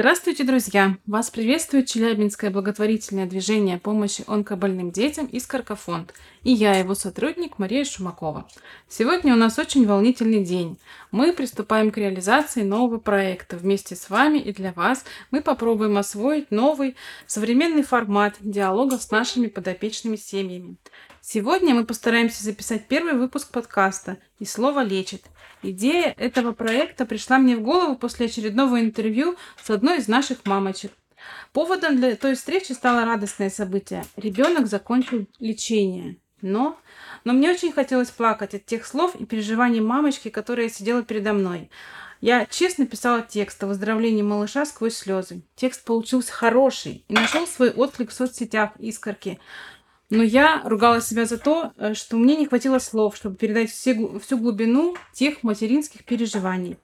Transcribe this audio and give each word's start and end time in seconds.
Здравствуйте, 0.00 0.44
друзья! 0.44 0.96
Вас 1.04 1.28
приветствует 1.28 1.86
Челябинское 1.86 2.50
благотворительное 2.50 3.26
движение 3.26 3.76
помощи 3.76 4.24
онкобольным 4.26 4.92
детям 4.92 5.26
из 5.26 5.46
Каркафонд 5.46 6.14
и 6.42 6.52
я, 6.52 6.74
его 6.74 6.94
сотрудник 6.94 7.58
Мария 7.58 7.84
Шумакова. 7.84 8.48
Сегодня 8.88 9.34
у 9.34 9.36
нас 9.36 9.58
очень 9.58 9.86
волнительный 9.86 10.42
день. 10.42 10.78
Мы 11.10 11.32
приступаем 11.32 11.90
к 11.90 11.98
реализации 11.98 12.62
нового 12.62 12.98
проекта. 12.98 13.56
Вместе 13.56 13.94
с 13.94 14.08
вами 14.08 14.38
и 14.38 14.52
для 14.52 14.72
вас 14.72 15.04
мы 15.30 15.42
попробуем 15.42 15.98
освоить 15.98 16.50
новый 16.50 16.96
современный 17.26 17.82
формат 17.82 18.36
диалога 18.40 18.96
с 18.96 19.10
нашими 19.10 19.48
подопечными 19.48 20.16
семьями. 20.16 20.76
Сегодня 21.22 21.74
мы 21.74 21.84
постараемся 21.84 22.42
записать 22.42 22.88
первый 22.88 23.12
выпуск 23.12 23.50
подкаста 23.50 24.16
«И 24.38 24.46
слово 24.46 24.82
лечит». 24.82 25.24
Идея 25.62 26.14
этого 26.16 26.52
проекта 26.52 27.04
пришла 27.04 27.36
мне 27.36 27.56
в 27.56 27.60
голову 27.60 27.96
после 27.96 28.26
очередного 28.26 28.80
интервью 28.80 29.36
с 29.62 29.68
одной 29.68 29.98
из 29.98 30.08
наших 30.08 30.46
мамочек. 30.46 30.92
Поводом 31.52 31.96
для 31.96 32.16
той 32.16 32.34
встречи 32.34 32.72
стало 32.72 33.04
радостное 33.04 33.50
событие. 33.50 34.06
Ребенок 34.16 34.66
закончил 34.66 35.26
лечение. 35.38 36.16
Но, 36.40 36.78
но 37.24 37.34
мне 37.34 37.50
очень 37.50 37.72
хотелось 37.72 38.10
плакать 38.10 38.54
от 38.54 38.64
тех 38.64 38.86
слов 38.86 39.14
и 39.14 39.26
переживаний 39.26 39.80
мамочки, 39.80 40.30
которая 40.30 40.70
сидела 40.70 41.02
передо 41.02 41.34
мной. 41.34 41.70
Я 42.22 42.46
честно 42.46 42.86
писала 42.86 43.20
текст 43.20 43.62
о 43.62 43.66
выздоровлении 43.66 44.22
малыша 44.22 44.64
сквозь 44.64 44.96
слезы. 44.96 45.42
Текст 45.54 45.84
получился 45.84 46.32
хороший 46.32 47.04
и 47.08 47.14
нашел 47.14 47.46
свой 47.46 47.70
отклик 47.70 48.10
в 48.10 48.14
соцсетях 48.14 48.70
искорки. 48.78 49.38
Но 50.10 50.24
я 50.24 50.62
ругала 50.64 51.00
себя 51.00 51.24
за 51.24 51.38
то, 51.38 51.72
э, 51.76 51.94
что 51.94 52.16
мне 52.16 52.36
не 52.36 52.46
хватило 52.46 52.80
слов, 52.80 53.16
чтобы 53.16 53.36
передать 53.36 53.70
все, 53.70 54.18
всю 54.18 54.38
глубину 54.38 54.96
тех 55.12 55.44
материнских 55.44 56.04
переживаний. 56.04 56.76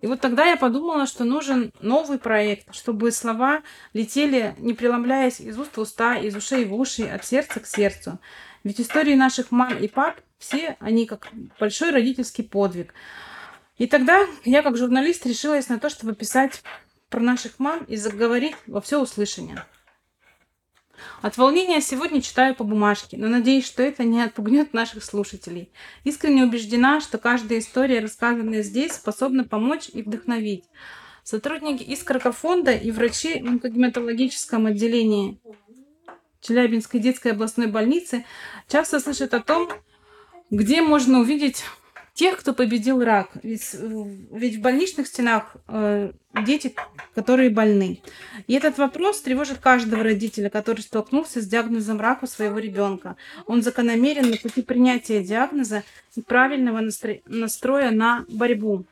И 0.00 0.06
вот 0.06 0.20
тогда 0.20 0.46
я 0.46 0.56
подумала, 0.56 1.06
что 1.06 1.24
нужен 1.24 1.72
новый 1.80 2.18
проект, 2.18 2.74
чтобы 2.74 3.10
слова 3.12 3.62
летели, 3.92 4.54
не 4.58 4.72
преломляясь 4.72 5.40
из 5.40 5.58
уст 5.58 5.76
в 5.76 5.80
уста, 5.80 6.16
из 6.16 6.34
ушей 6.36 6.64
в 6.64 6.74
уши, 6.74 7.02
от 7.02 7.24
сердца 7.24 7.60
к 7.60 7.66
сердцу. 7.66 8.18
Ведь 8.64 8.80
истории 8.80 9.14
наших 9.14 9.50
мам 9.50 9.76
и 9.76 9.88
пап, 9.88 10.20
все 10.38 10.76
они 10.80 11.04
как 11.04 11.28
большой 11.58 11.90
родительский 11.90 12.44
подвиг. 12.44 12.94
И 13.76 13.86
тогда 13.86 14.24
я, 14.44 14.62
как 14.62 14.76
журналист, 14.76 15.26
решилась 15.26 15.68
на 15.68 15.78
то, 15.78 15.90
чтобы 15.90 16.14
писать 16.14 16.62
про 17.10 17.20
наших 17.20 17.58
мам 17.58 17.84
и 17.84 17.96
заговорить 17.96 18.56
во 18.66 18.80
все 18.80 19.00
услышание. 19.02 19.64
От 21.22 21.36
волнения 21.36 21.80
сегодня 21.80 22.22
читаю 22.22 22.54
по 22.54 22.64
бумажке, 22.64 23.16
но 23.16 23.28
надеюсь, 23.28 23.66
что 23.66 23.82
это 23.82 24.04
не 24.04 24.22
отпугнет 24.22 24.72
наших 24.72 25.04
слушателей. 25.04 25.70
Искренне 26.04 26.44
убеждена, 26.44 27.00
что 27.00 27.18
каждая 27.18 27.58
история, 27.58 28.00
рассказанная 28.00 28.62
здесь, 28.62 28.92
способна 28.92 29.44
помочь 29.44 29.88
и 29.92 30.02
вдохновить. 30.02 30.64
Сотрудники 31.24 31.82
Искорка 31.82 32.32
фонда 32.32 32.72
и 32.72 32.90
врачи 32.90 33.42
в 33.42 33.46
онкогематологическом 33.46 34.66
отделении 34.66 35.38
Челябинской 36.40 37.00
детской 37.00 37.32
областной 37.32 37.66
больницы 37.66 38.24
часто 38.68 39.00
слышат 39.00 39.34
о 39.34 39.40
том, 39.40 39.68
где 40.50 40.80
можно 40.80 41.20
увидеть 41.20 41.64
тех, 42.18 42.36
кто 42.36 42.52
победил 42.52 43.04
рак. 43.04 43.30
Ведь, 43.44 43.76
ведь 44.32 44.56
в 44.56 44.60
больничных 44.60 45.06
стенах 45.06 45.56
э, 45.68 46.10
дети, 46.44 46.74
которые 47.14 47.48
больны. 47.48 48.02
И 48.48 48.54
этот 48.54 48.76
вопрос 48.76 49.20
тревожит 49.20 49.58
каждого 49.58 50.02
родителя, 50.02 50.50
который 50.50 50.80
столкнулся 50.80 51.40
с 51.40 51.46
диагнозом 51.46 52.00
рака 52.00 52.26
своего 52.26 52.58
ребенка. 52.58 53.16
Он 53.46 53.62
закономерен 53.62 54.30
на 54.30 54.36
пути 54.36 54.62
принятия 54.62 55.22
диагноза 55.22 55.84
и 56.16 56.20
правильного 56.20 56.80
настро... 56.80 57.20
настроя 57.26 57.92
на 57.92 58.24
борьбу. 58.28 58.84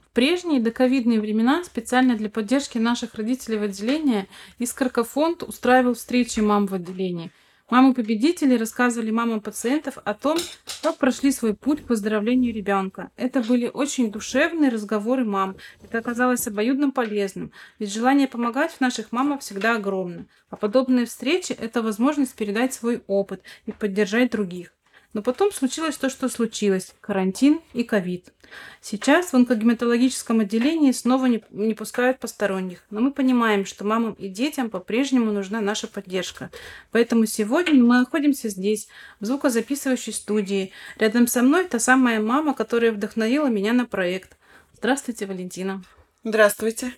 В 0.00 0.14
прежние 0.14 0.62
доковидные 0.62 1.20
времена 1.20 1.64
специально 1.64 2.16
для 2.16 2.30
поддержки 2.30 2.78
наших 2.78 3.14
родителей 3.14 3.58
в 3.58 3.62
отделении 3.64 4.26
Искорка 4.58 5.04
фонд 5.04 5.42
устраивал 5.42 5.92
встречи 5.92 6.40
мам 6.40 6.66
в 6.66 6.72
отделении– 6.72 7.30
Мамы-победители 7.70 8.58
рассказывали 8.58 9.10
мамам 9.10 9.40
пациентов 9.40 9.96
о 10.04 10.12
том, 10.12 10.36
как 10.82 10.98
прошли 10.98 11.32
свой 11.32 11.54
путь 11.54 11.82
к 11.82 11.88
выздоровлению 11.88 12.52
ребенка. 12.52 13.10
Это 13.16 13.40
были 13.40 13.70
очень 13.72 14.12
душевные 14.12 14.68
разговоры 14.68 15.24
мам. 15.24 15.56
Это 15.82 15.98
оказалось 15.98 16.46
обоюдно 16.46 16.90
полезным, 16.90 17.52
ведь 17.78 17.90
желание 17.92 18.28
помогать 18.28 18.72
в 18.72 18.80
наших 18.82 19.12
мамах 19.12 19.40
всегда 19.40 19.76
огромно. 19.76 20.26
А 20.50 20.56
подобные 20.56 21.06
встречи– 21.06 21.52
это 21.58 21.80
возможность 21.80 22.34
передать 22.34 22.74
свой 22.74 23.02
опыт 23.06 23.42
и 23.64 23.72
поддержать 23.72 24.32
других. 24.32 24.73
Но 25.14 25.22
потом 25.22 25.52
случилось 25.52 25.96
то, 25.96 26.10
что 26.10 26.28
случилось– 26.28 26.92
карантин 27.00 27.60
и 27.72 27.84
ковид. 27.84 28.32
Сейчас 28.80 29.26
в 29.26 29.34
онкогематологическом 29.34 30.40
отделении 30.40 30.90
снова 30.90 31.26
не, 31.26 31.42
не 31.50 31.74
пускают 31.74 32.18
посторонних, 32.18 32.84
но 32.90 33.00
мы 33.00 33.12
понимаем, 33.12 33.64
что 33.64 33.84
мамам 33.84 34.14
и 34.14 34.28
детям 34.28 34.70
по-прежнему 34.70 35.30
нужна 35.30 35.60
наша 35.60 35.86
поддержка. 35.86 36.50
Поэтому 36.90 37.26
сегодня 37.26 37.82
мы 37.82 38.00
находимся 38.00 38.48
здесь, 38.48 38.88
в 39.20 39.26
звукозаписывающей 39.26 40.12
студии. 40.12 40.72
Рядом 40.98 41.28
со 41.28 41.42
мной 41.42 41.66
та 41.66 41.78
самая 41.78 42.20
мама, 42.20 42.52
которая 42.52 42.90
вдохновила 42.90 43.46
меня 43.46 43.72
на 43.72 43.86
проект. 43.86 44.36
Здравствуйте, 44.76 45.26
Валентина. 45.26 45.84
Здравствуйте. 46.24 46.92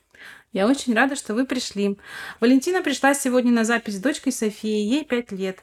Я 0.53 0.66
очень 0.66 0.94
рада, 0.94 1.16
что 1.16 1.34
вы 1.34 1.44
пришли. 1.44 1.98
Валентина 2.41 2.83
пришла 2.83 3.12
сегодня 3.12 3.53
на 3.53 3.65
запись 3.65 3.97
с 3.97 4.00
дочкой 4.00 4.33
Софией, 4.33 4.88
ей 4.88 5.04
пять 5.04 5.33
лет. 5.33 5.59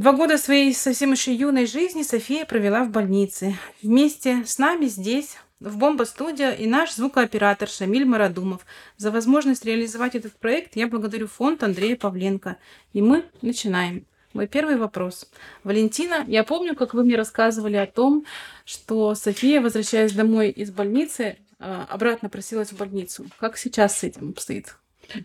Два 0.00 0.12
года 0.14 0.38
своей 0.38 0.72
совсем 0.72 1.12
еще 1.12 1.34
юной 1.34 1.66
жизни 1.66 2.02
София 2.02 2.46
провела 2.46 2.84
в 2.84 2.90
больнице. 2.90 3.58
Вместе 3.82 4.46
с 4.46 4.56
нами 4.56 4.86
здесь, 4.86 5.36
в 5.60 5.76
Бомба-студия, 5.76 6.52
и 6.52 6.66
наш 6.66 6.94
звукооператор 6.94 7.68
Шамиль 7.68 8.06
Марадумов. 8.06 8.64
За 8.96 9.10
возможность 9.10 9.66
реализовать 9.66 10.14
этот 10.14 10.32
проект 10.38 10.74
я 10.74 10.88
благодарю 10.88 11.26
фонд 11.26 11.62
Андрея 11.62 11.96
Павленко. 11.96 12.56
И 12.94 13.02
мы 13.02 13.26
начинаем. 13.42 14.06
Мой 14.32 14.46
первый 14.46 14.78
вопрос. 14.78 15.30
Валентина, 15.64 16.24
я 16.26 16.44
помню, 16.44 16.74
как 16.74 16.94
вы 16.94 17.04
мне 17.04 17.16
рассказывали 17.16 17.76
о 17.76 17.86
том, 17.86 18.24
что 18.64 19.14
София, 19.14 19.60
возвращаясь 19.60 20.12
домой 20.12 20.48
из 20.48 20.70
больницы, 20.70 21.36
а, 21.58 21.86
обратно 21.90 22.30
просилась 22.30 22.72
в 22.72 22.78
больницу. 22.78 23.26
Как 23.38 23.58
сейчас 23.58 23.98
с 23.98 24.04
этим 24.04 24.30
обстоит? 24.30 24.76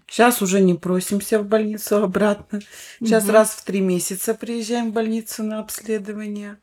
Сейчас 0.08 0.42
уже 0.42 0.62
не 0.62 0.74
просимся 0.74 1.40
в 1.40 1.46
больницу 1.46 2.04
обратно. 2.04 2.62
Сейчас 3.00 3.26
угу. 3.26 3.34
раз 3.34 3.52
в 3.52 3.64
три 3.64 3.82
месяца 3.82 4.34
приезжаем 4.34 4.92
в 4.92 4.94
больницу 4.94 5.44
на 5.44 5.60
обследование. 5.60 6.58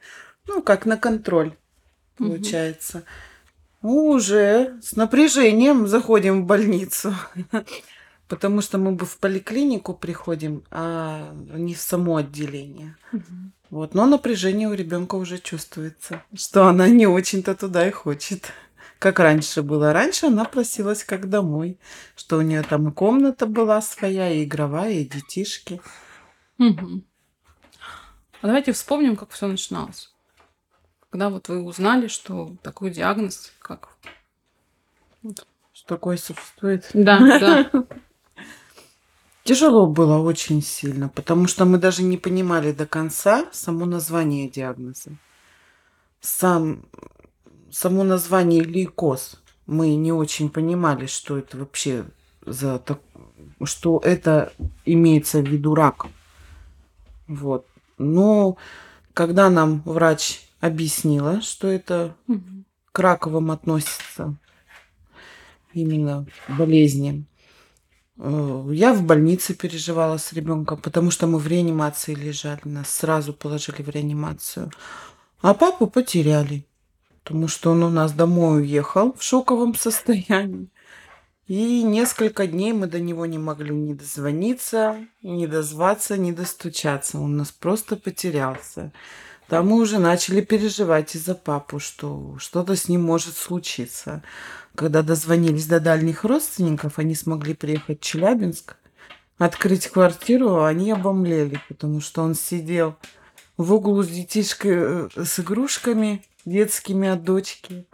Ну, 0.46 0.62
как 0.62 0.86
на 0.86 0.96
контроль, 0.96 1.54
получается. 2.16 3.04
Угу. 3.82 4.14
уже 4.14 4.78
с 4.82 4.96
напряжением 4.96 5.86
заходим 5.86 6.42
в 6.42 6.46
больницу. 6.46 7.14
Потому 8.28 8.62
что 8.62 8.78
мы 8.78 8.92
бы 8.92 9.04
в 9.04 9.18
поликлинику 9.18 9.92
приходим, 9.92 10.64
а 10.70 11.34
не 11.34 11.74
в 11.74 11.80
само 11.80 12.16
отделение. 12.16 12.96
Угу. 13.12 13.22
Вот, 13.72 13.94
но 13.94 14.04
напряжение 14.06 14.68
у 14.68 14.74
ребенка 14.74 15.14
уже 15.14 15.38
чувствуется, 15.38 16.22
что 16.34 16.66
она 16.66 16.88
не 16.88 17.06
очень-то 17.06 17.54
туда 17.54 17.88
и 17.88 17.90
хочет 17.90 18.52
как 19.02 19.18
раньше 19.18 19.62
было. 19.62 19.92
Раньше 19.92 20.26
она 20.26 20.44
просилась 20.44 21.02
как 21.02 21.28
домой, 21.28 21.76
что 22.14 22.38
у 22.38 22.42
нее 22.42 22.62
там 22.62 22.88
и 22.88 22.92
комната 22.92 23.46
была 23.46 23.82
своя, 23.82 24.30
и 24.30 24.44
игровая, 24.44 24.92
и 24.92 25.04
детишки. 25.04 25.80
Угу. 26.58 27.02
А 28.40 28.46
давайте 28.46 28.70
вспомним, 28.70 29.16
как 29.16 29.30
все 29.30 29.48
начиналось. 29.48 30.14
Когда 31.10 31.30
вот 31.30 31.48
вы 31.48 31.64
узнали, 31.64 32.06
что 32.06 32.56
такой 32.62 32.92
диагноз, 32.92 33.52
как... 33.58 33.88
Вот. 35.22 35.48
Что 35.72 35.88
такое 35.96 36.16
существует? 36.16 36.88
Да, 36.94 37.18
да. 37.18 37.84
Тяжело 39.42 39.88
было 39.88 40.18
очень 40.18 40.62
сильно, 40.62 41.08
потому 41.08 41.48
что 41.48 41.64
мы 41.64 41.78
даже 41.78 42.04
не 42.04 42.18
понимали 42.18 42.70
до 42.70 42.86
конца 42.86 43.46
само 43.50 43.84
название 43.84 44.48
диагноза. 44.48 45.10
Сам 46.20 46.84
само 47.72 48.04
название 48.04 48.62
лейкоз 48.62 49.36
мы 49.66 49.94
не 49.94 50.12
очень 50.12 50.50
понимали, 50.50 51.06
что 51.06 51.38
это 51.38 51.56
вообще 51.56 52.04
за 52.44 52.78
так, 52.78 53.00
что 53.64 54.00
это 54.04 54.52
имеется 54.84 55.40
в 55.40 55.48
виду 55.48 55.74
рак. 55.74 56.06
Вот. 57.26 57.66
Но 57.98 58.56
когда 59.14 59.48
нам 59.50 59.82
врач 59.84 60.42
объяснила, 60.60 61.40
что 61.40 61.68
это 61.68 62.14
к 62.92 62.98
раковым 62.98 63.50
относится, 63.50 64.36
именно 65.72 66.26
болезни, 66.48 67.24
э, 68.18 68.68
я 68.72 68.92
в 68.92 69.02
больнице 69.04 69.54
переживала 69.54 70.18
с 70.18 70.32
ребенком, 70.32 70.78
потому 70.78 71.10
что 71.10 71.26
мы 71.26 71.38
в 71.38 71.46
реанимации 71.46 72.14
лежали, 72.14 72.60
нас 72.64 72.90
сразу 72.90 73.32
положили 73.32 73.82
в 73.82 73.88
реанимацию, 73.88 74.70
а 75.40 75.54
папу 75.54 75.86
потеряли 75.86 76.66
потому 77.22 77.48
что 77.48 77.70
он 77.70 77.82
у 77.82 77.90
нас 77.90 78.12
домой 78.12 78.62
уехал 78.62 79.12
в 79.12 79.22
шоковом 79.22 79.74
состоянии. 79.74 80.68
И 81.46 81.82
несколько 81.82 82.46
дней 82.46 82.72
мы 82.72 82.86
до 82.86 83.00
него 83.00 83.26
не 83.26 83.38
могли 83.38 83.74
ни 83.74 83.94
дозвониться, 83.94 84.96
ни 85.22 85.46
дозваться, 85.46 86.16
ни 86.16 86.32
достучаться. 86.32 87.18
Он 87.18 87.36
нас 87.36 87.50
просто 87.50 87.96
потерялся. 87.96 88.92
Там 89.48 89.68
мы 89.68 89.80
уже 89.80 89.98
начали 89.98 90.40
переживать 90.40 91.14
из-за 91.14 91.34
папу, 91.34 91.78
что 91.78 92.36
что-то 92.38 92.74
с 92.74 92.88
ним 92.88 93.02
может 93.02 93.36
случиться. 93.36 94.22
Когда 94.74 95.02
дозвонились 95.02 95.66
до 95.66 95.78
дальних 95.78 96.24
родственников, 96.24 96.98
они 96.98 97.14
смогли 97.14 97.52
приехать 97.52 98.00
в 98.00 98.04
Челябинск, 98.04 98.76
открыть 99.36 99.88
квартиру, 99.88 100.54
а 100.54 100.68
они 100.68 100.90
обомлели, 100.90 101.60
потому 101.68 102.00
что 102.00 102.22
он 102.22 102.34
сидел 102.34 102.96
в 103.58 103.74
углу 103.74 104.02
с 104.02 104.08
детишкой, 104.08 104.72
э, 104.74 105.08
с 105.22 105.40
игрушками 105.40 106.24
детскими 106.44 107.08
от 107.08 107.24
дочки, 107.24 107.86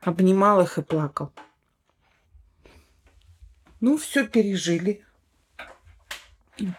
обнимал 0.00 0.60
их 0.60 0.78
и 0.78 0.82
плакал. 0.82 1.32
Ну, 3.80 3.96
все 3.98 4.26
пережили. 4.26 5.04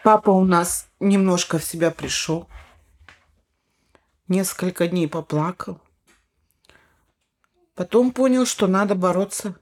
Папа 0.02 0.30
у 0.30 0.44
нас 0.44 0.88
немножко 1.00 1.58
в 1.58 1.64
себя 1.64 1.90
пришел. 1.90 2.48
Несколько 4.28 4.88
дней 4.88 5.08
поплакал. 5.08 5.80
Потом 7.74 8.12
понял, 8.12 8.46
что 8.46 8.66
надо 8.66 8.94
бороться. 8.94 9.58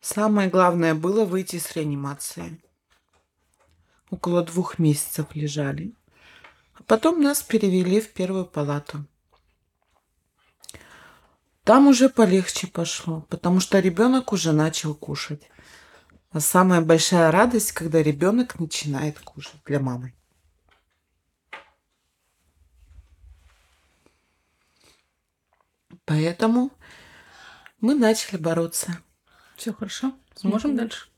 Самое 0.00 0.48
главное 0.48 0.94
было 0.94 1.24
выйти 1.24 1.58
с 1.58 1.76
реанимации. 1.76 2.60
Около 4.10 4.42
двух 4.42 4.78
месяцев 4.78 5.26
лежали. 5.34 5.94
Потом 6.84 7.22
нас 7.22 7.42
перевели 7.42 8.00
в 8.00 8.12
первую 8.12 8.46
палату. 8.46 9.06
Там 11.64 11.88
уже 11.88 12.08
полегче 12.08 12.68
пошло, 12.68 13.22
потому 13.28 13.58
что 13.58 13.80
ребенок 13.80 14.32
уже 14.32 14.52
начал 14.52 14.94
кушать. 14.94 15.50
А 16.30 16.38
самая 16.38 16.80
большая 16.80 17.30
радость, 17.30 17.72
когда 17.72 18.02
ребенок 18.02 18.60
начинает 18.60 19.18
кушать 19.18 19.60
для 19.64 19.80
мамы. 19.80 20.14
Поэтому 26.04 26.70
мы 27.80 27.94
начали 27.96 28.36
бороться. 28.36 29.00
Все 29.56 29.72
хорошо? 29.72 30.14
Сможем 30.36 30.72
mm-hmm. 30.72 30.76
дальше? 30.76 31.08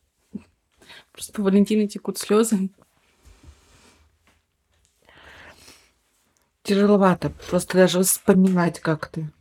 Просто 1.13 1.33
по 1.35 1.43
Валентине 1.43 1.89
текут 1.89 2.17
слезы. 2.17 2.71
Тяжеловато. 6.69 7.31
Просто 7.31 7.79
даже 7.79 8.03
вспоминать 8.03 8.79
как 8.79 9.07
ты. 9.07 9.33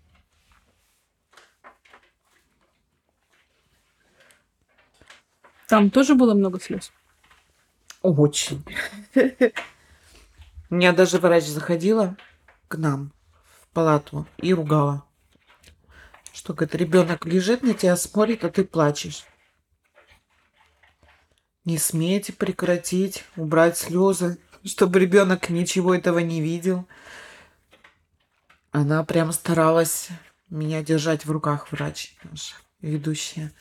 Там 5.68 5.89
тоже 5.89 6.15
было 6.15 6.33
много 6.33 6.62
слез? 6.62 6.94
Очень. 8.01 8.63
У 10.69 10.75
меня 10.75 10.94
даже 10.94 11.19
врач 11.19 11.44
заходила 11.44 12.15
к 12.69 12.77
нам 12.77 13.12
в 13.59 13.68
палату 13.73 14.25
и 14.38 14.53
ругала. 14.53 15.03
Что, 16.31 16.53
говорит, 16.53 16.75
ребенок 16.75 17.25
лежит 17.25 17.62
на 17.62 17.73
тебя, 17.73 17.97
смотрит, 17.97 18.45
а 18.45 18.50
ты 18.50 18.63
плачешь. 18.63 19.25
Не 21.65 21.77
смейте 21.77 22.31
прекратить, 22.31 23.25
убрать 23.35 23.77
слезы, 23.77 24.38
чтобы 24.67 24.99
ребенок 24.99 25.49
ничего 25.49 25.95
этого 25.95 26.19
не 26.19 26.41
видел. 26.41 26.87
Она 28.71 29.03
прям 29.03 29.31
старалась 29.31 30.09
меня 30.49 30.83
держать 30.83 31.25
в 31.25 31.31
руках, 31.31 31.71
врач 31.71 32.15
наша, 32.23 32.55
ведущая. 32.81 33.51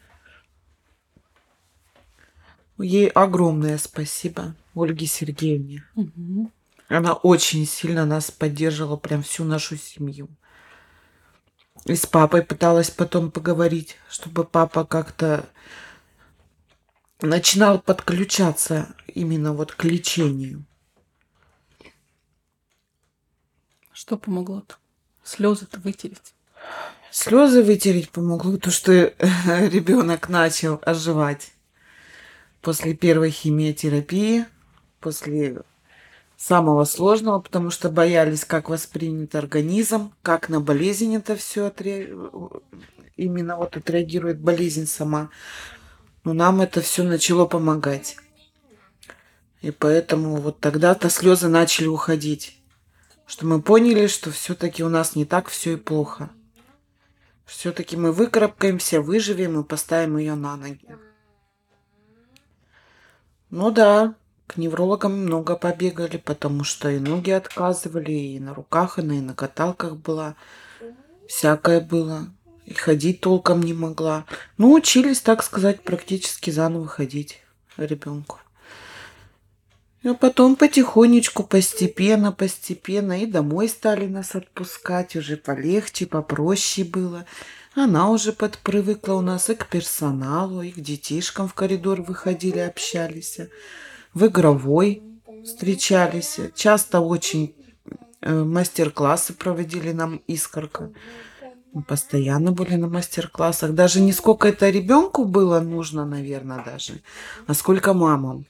Ей 2.78 3.08
огромное 3.08 3.78
спасибо, 3.78 4.54
Ольге 4.74 5.06
Сергеевне. 5.06 5.84
Угу. 5.94 6.52
Она 6.88 7.14
очень 7.14 7.66
сильно 7.66 8.04
нас 8.04 8.30
поддерживала, 8.30 8.96
прям 8.96 9.22
всю 9.22 9.44
нашу 9.44 9.76
семью. 9.76 10.28
И 11.86 11.94
с 11.94 12.04
папой 12.04 12.42
пыталась 12.42 12.90
потом 12.90 13.30
поговорить, 13.30 13.96
чтобы 14.08 14.44
папа 14.44 14.84
как-то 14.84 15.48
начинал 17.22 17.78
подключаться 17.78 18.94
именно 19.06 19.52
вот 19.52 19.72
к 19.72 19.84
лечению. 19.84 20.65
Что 24.06 24.16
помогло-то? 24.16 24.76
Слезы-то 25.24 25.80
вытереть. 25.80 26.32
Слезы 27.10 27.64
вытереть 27.64 28.10
помогло 28.10 28.56
то, 28.56 28.70
что 28.70 28.92
ребенок 29.48 30.28
начал 30.28 30.80
оживать 30.84 31.50
после 32.60 32.94
первой 32.94 33.30
химиотерапии, 33.30 34.46
после 35.00 35.62
самого 36.36 36.84
сложного, 36.84 37.40
потому 37.40 37.72
что 37.72 37.90
боялись, 37.90 38.44
как 38.44 38.68
воспринят 38.68 39.34
организм, 39.34 40.12
как 40.22 40.50
на 40.50 40.60
болезнь 40.60 41.16
это 41.16 41.34
все 41.34 41.66
отре... 41.66 42.16
именно 43.16 43.56
вот 43.56 43.76
отреагирует 43.76 44.38
болезнь 44.38 44.86
сама. 44.86 45.30
Но 46.22 46.32
нам 46.32 46.60
это 46.60 46.80
все 46.80 47.02
начало 47.02 47.46
помогать. 47.46 48.16
И 49.62 49.72
поэтому 49.72 50.36
вот 50.36 50.60
тогда-то 50.60 51.10
слезы 51.10 51.48
начали 51.48 51.88
уходить. 51.88 52.56
Что 53.26 53.44
мы 53.44 53.60
поняли, 53.60 54.06
что 54.06 54.30
все-таки 54.30 54.84
у 54.84 54.88
нас 54.88 55.16
не 55.16 55.24
так 55.24 55.48
все 55.48 55.72
и 55.72 55.76
плохо. 55.76 56.30
Все-таки 57.44 57.96
мы 57.96 58.12
выкарабкаемся, 58.12 59.00
выживем 59.00 59.60
и 59.60 59.64
поставим 59.64 60.16
ее 60.16 60.34
на 60.34 60.56
ноги. 60.56 60.88
Ну 63.50 63.70
да, 63.70 64.14
к 64.46 64.56
неврологам 64.56 65.12
много 65.12 65.56
побегали, 65.56 66.18
потому 66.18 66.62
что 66.62 66.88
и 66.90 66.98
ноги 66.98 67.30
отказывали, 67.30 68.12
и 68.12 68.40
на 68.40 68.54
руках, 68.54 68.98
и 68.98 69.02
на, 69.02 69.12
и 69.12 69.20
на 69.20 69.34
каталках 69.34 69.96
была. 69.96 70.36
Всякое 71.28 71.80
было. 71.80 72.28
И 72.64 72.74
ходить 72.74 73.20
толком 73.20 73.62
не 73.62 73.74
могла. 73.74 74.24
Ну, 74.56 74.72
учились, 74.72 75.20
так 75.20 75.42
сказать, 75.42 75.82
практически 75.82 76.50
заново 76.50 76.86
ходить 76.86 77.40
ребенку. 77.76 78.38
А 80.04 80.14
потом 80.14 80.56
потихонечку, 80.56 81.42
постепенно, 81.42 82.30
постепенно 82.32 83.22
и 83.22 83.26
домой 83.26 83.68
стали 83.68 84.06
нас 84.06 84.34
отпускать. 84.34 85.16
Уже 85.16 85.36
полегче, 85.36 86.06
попроще 86.06 86.86
было. 86.86 87.24
Она 87.74 88.10
уже 88.10 88.32
подпривыкла 88.32 89.14
у 89.14 89.20
нас 89.20 89.50
и 89.50 89.54
к 89.54 89.66
персоналу, 89.66 90.62
и 90.62 90.70
к 90.70 90.80
детишкам 90.80 91.48
в 91.48 91.54
коридор 91.54 92.02
выходили, 92.02 92.58
общались. 92.58 93.38
В 94.14 94.26
игровой 94.26 95.02
встречались. 95.44 96.40
Часто 96.54 97.00
очень 97.00 97.54
э, 98.20 98.32
мастер-классы 98.32 99.34
проводили 99.34 99.92
нам 99.92 100.22
искорка. 100.26 100.90
Мы 101.74 101.82
постоянно 101.82 102.52
были 102.52 102.76
на 102.76 102.88
мастер-классах. 102.88 103.72
Даже 103.72 104.00
не 104.00 104.12
сколько 104.12 104.48
это 104.48 104.70
ребенку 104.70 105.24
было 105.24 105.60
нужно, 105.60 106.06
наверное, 106.06 106.64
даже, 106.64 107.02
а 107.46 107.52
сколько 107.52 107.92
мамам. 107.92 108.46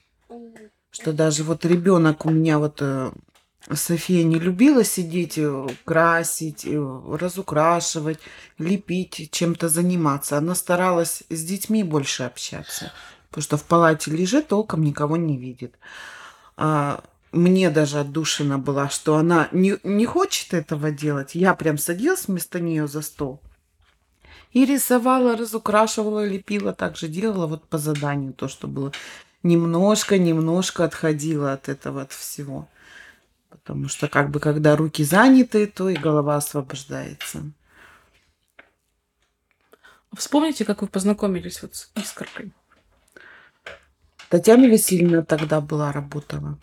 Что 0.99 1.13
даже 1.13 1.43
вот 1.43 1.63
ребенок 1.63 2.25
у 2.25 2.31
меня 2.31 2.57
вот 2.57 2.79
э, 2.81 3.11
София 3.71 4.23
не 4.23 4.39
любила 4.39 4.83
сидеть, 4.83 5.37
э, 5.37 5.67
красить, 5.85 6.65
э, 6.65 7.01
разукрашивать, 7.11 8.17
лепить, 8.57 9.29
чем-то 9.31 9.69
заниматься. 9.69 10.39
Она 10.39 10.55
старалась 10.55 11.21
с 11.29 11.43
детьми 11.43 11.83
больше 11.83 12.23
общаться, 12.23 12.91
потому 13.29 13.43
что 13.43 13.57
в 13.57 13.63
палате 13.65 14.09
лежит, 14.09 14.47
толком 14.47 14.81
никого 14.81 15.17
не 15.17 15.37
видит. 15.37 15.75
А 16.55 17.03
мне 17.31 17.69
даже 17.69 17.99
отдушина 17.99 18.57
была, 18.57 18.89
что 18.89 19.17
она 19.17 19.49
не, 19.51 19.77
не 19.83 20.07
хочет 20.07 20.55
этого 20.55 20.89
делать. 20.89 21.35
Я 21.35 21.53
прям 21.53 21.77
садилась 21.77 22.27
вместо 22.27 22.59
нее 22.59 22.87
за 22.87 23.03
стол 23.03 23.39
и 24.51 24.65
рисовала, 24.65 25.37
разукрашивала, 25.37 26.25
лепила, 26.25 26.73
также 26.73 27.07
делала 27.07 27.45
вот 27.45 27.65
по 27.65 27.77
заданию 27.77 28.33
то, 28.33 28.47
что 28.47 28.67
было. 28.67 28.91
Немножко-немножко 29.43 30.83
отходила 30.83 31.53
от 31.53 31.69
этого 31.69 32.01
от 32.01 32.11
всего. 32.11 32.67
Потому 33.49 33.87
что 33.87 34.07
как 34.07 34.29
бы 34.29 34.39
когда 34.39 34.75
руки 34.75 35.03
заняты, 35.03 35.67
то 35.67 35.89
и 35.89 35.95
голова 35.95 36.37
освобождается. 36.37 37.43
Вспомните, 40.15 40.65
как 40.65 40.81
вы 40.81 40.87
познакомились 40.87 41.61
вот 41.61 41.75
с 41.75 41.91
искоркой. 41.95 42.51
Татьяна 44.29 44.67
Васильевна 44.67 45.23
тогда 45.23 45.61
была, 45.61 45.91
работала. 45.91 46.57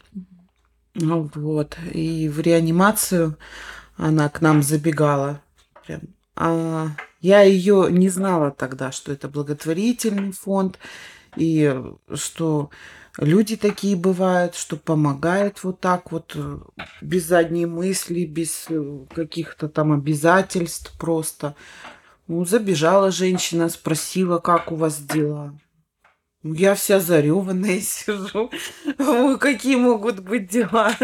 Ну 0.94 1.30
вот. 1.34 1.76
И 1.92 2.28
в 2.28 2.40
реанимацию 2.40 3.38
она 3.96 4.28
к 4.28 4.40
нам 4.40 4.62
забегала. 4.62 5.40
Прям. 5.86 6.02
А 6.36 6.88
я 7.20 7.42
ее 7.42 7.88
не 7.90 8.08
знала 8.08 8.50
тогда, 8.50 8.92
что 8.92 9.12
это 9.12 9.28
благотворительный 9.28 10.32
фонд, 10.32 10.78
и 11.36 11.74
что 12.14 12.70
люди 13.18 13.56
такие 13.56 13.96
бывают, 13.96 14.54
что 14.54 14.76
помогают 14.76 15.62
вот 15.64 15.80
так 15.80 16.12
вот, 16.12 16.32
э, 16.34 16.58
без 17.00 17.26
задней 17.26 17.66
мысли, 17.66 18.24
без 18.24 18.66
э, 18.68 19.06
каких-то 19.14 19.68
там 19.68 19.92
обязательств 19.92 20.96
просто. 20.98 21.54
Ну, 22.26 22.44
забежала 22.44 23.10
женщина, 23.10 23.68
спросила, 23.68 24.38
как 24.38 24.72
у 24.72 24.76
вас 24.76 24.98
дела. 24.98 25.54
Я 26.42 26.74
вся 26.74 27.00
зареванная 27.00 27.80
сижу. 27.82 28.50
Какие 29.38 29.76
могут 29.76 30.20
быть 30.20 30.48
дела? 30.48 30.94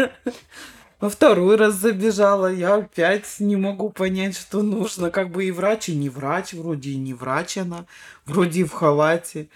Во 0.99 1.09
второй 1.09 1.55
раз 1.55 1.73
забежала, 1.73 2.45
я 2.53 2.75
опять 2.75 3.39
не 3.39 3.55
могу 3.55 3.89
понять, 3.89 4.37
что 4.37 4.61
нужно. 4.61 5.09
Как 5.09 5.31
бы 5.31 5.45
и 5.45 5.51
врач, 5.51 5.89
и 5.89 5.95
не 5.95 6.09
врач, 6.09 6.53
вроде 6.53 6.91
и 6.91 6.95
не 6.95 7.15
врач 7.15 7.57
она, 7.57 7.87
вроде 8.25 8.61
и 8.61 8.63
в 8.63 8.71
халате. 8.71 9.49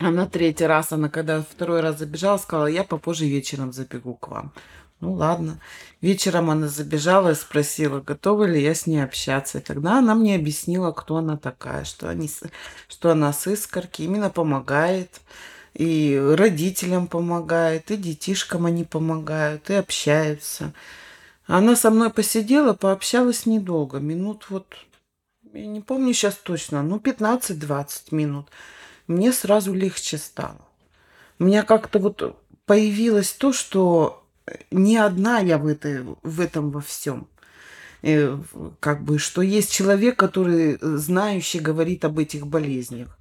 А 0.00 0.10
на 0.10 0.26
третий 0.26 0.66
раз 0.66 0.92
она, 0.92 1.08
когда 1.08 1.42
второй 1.42 1.80
раз 1.80 1.98
забежала, 1.98 2.38
сказала, 2.38 2.66
я 2.66 2.84
попозже 2.84 3.26
вечером 3.26 3.72
забегу 3.72 4.14
к 4.14 4.28
вам. 4.28 4.52
Ну 5.00 5.12
ладно. 5.12 5.60
Вечером 6.00 6.50
она 6.50 6.68
забежала 6.68 7.30
и 7.30 7.34
спросила, 7.34 8.00
готова 8.00 8.44
ли 8.44 8.62
я 8.62 8.74
с 8.74 8.86
ней 8.86 9.02
общаться. 9.02 9.58
И 9.58 9.60
тогда 9.60 9.98
она 9.98 10.14
мне 10.14 10.36
объяснила, 10.36 10.92
кто 10.92 11.16
она 11.16 11.36
такая, 11.36 11.84
что, 11.84 12.08
они, 12.08 12.30
что 12.88 13.10
она 13.10 13.32
с 13.32 13.46
искорки, 13.48 14.02
именно 14.02 14.30
помогает, 14.30 15.20
и 15.74 16.20
родителям 16.36 17.06
помогает, 17.06 17.90
и 17.90 17.96
детишкам 17.96 18.66
они 18.66 18.84
помогают, 18.84 19.70
и 19.70 19.74
общаются. 19.74 20.72
Она 21.46 21.76
со 21.76 21.90
мной 21.90 22.10
посидела, 22.10 22.74
пообщалась 22.74 23.46
недолго, 23.46 24.00
минут 24.00 24.46
вот, 24.50 24.66
я 25.54 25.66
не 25.66 25.80
помню 25.80 26.12
сейчас 26.12 26.34
точно, 26.34 26.82
ну 26.82 26.98
15-20 26.98 27.86
минут. 28.10 28.48
Мне 29.08 29.32
сразу 29.32 29.74
легче 29.74 30.18
стало. 30.18 30.60
У 31.38 31.44
меня 31.44 31.62
как-то 31.62 31.98
вот 31.98 32.38
появилось 32.66 33.32
то, 33.32 33.52
что 33.52 34.24
не 34.70 34.96
одна 34.96 35.40
я 35.40 35.58
в, 35.58 35.66
этой, 35.66 36.04
в 36.22 36.40
этом 36.40 36.70
во 36.70 36.80
всем. 36.80 37.26
Э, 38.02 38.38
как 38.80 39.02
бы, 39.02 39.18
что 39.18 39.42
есть 39.42 39.72
человек, 39.72 40.16
который 40.16 40.78
знающий 40.80 41.58
говорит 41.58 42.04
об 42.04 42.18
этих 42.18 42.46
болезнях. 42.46 43.18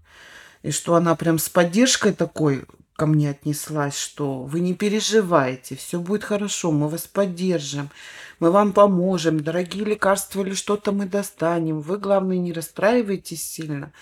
И 0.61 0.71
что 0.71 0.95
она 0.95 1.15
прям 1.15 1.39
с 1.39 1.49
поддержкой 1.49 2.13
такой 2.13 2.65
ко 2.95 3.05
мне 3.05 3.29
отнеслась, 3.29 3.97
что 3.97 4.41
вы 4.41 4.59
не 4.59 4.73
переживайте, 4.73 5.75
все 5.75 5.99
будет 5.99 6.23
хорошо, 6.23 6.71
мы 6.71 6.89
вас 6.89 7.05
поддержим, 7.05 7.89
мы 8.39 8.49
вам 8.49 8.73
поможем, 8.73 9.39
дорогие 9.39 9.85
лекарства 9.85 10.41
или 10.41 10.55
что-то 10.55 10.91
мы 10.91 11.05
достанем, 11.05 11.79
вы, 11.79 11.97
главное, 11.97 12.37
не 12.37 12.51
расстраивайтесь 12.51 13.43
сильно. 13.43 13.93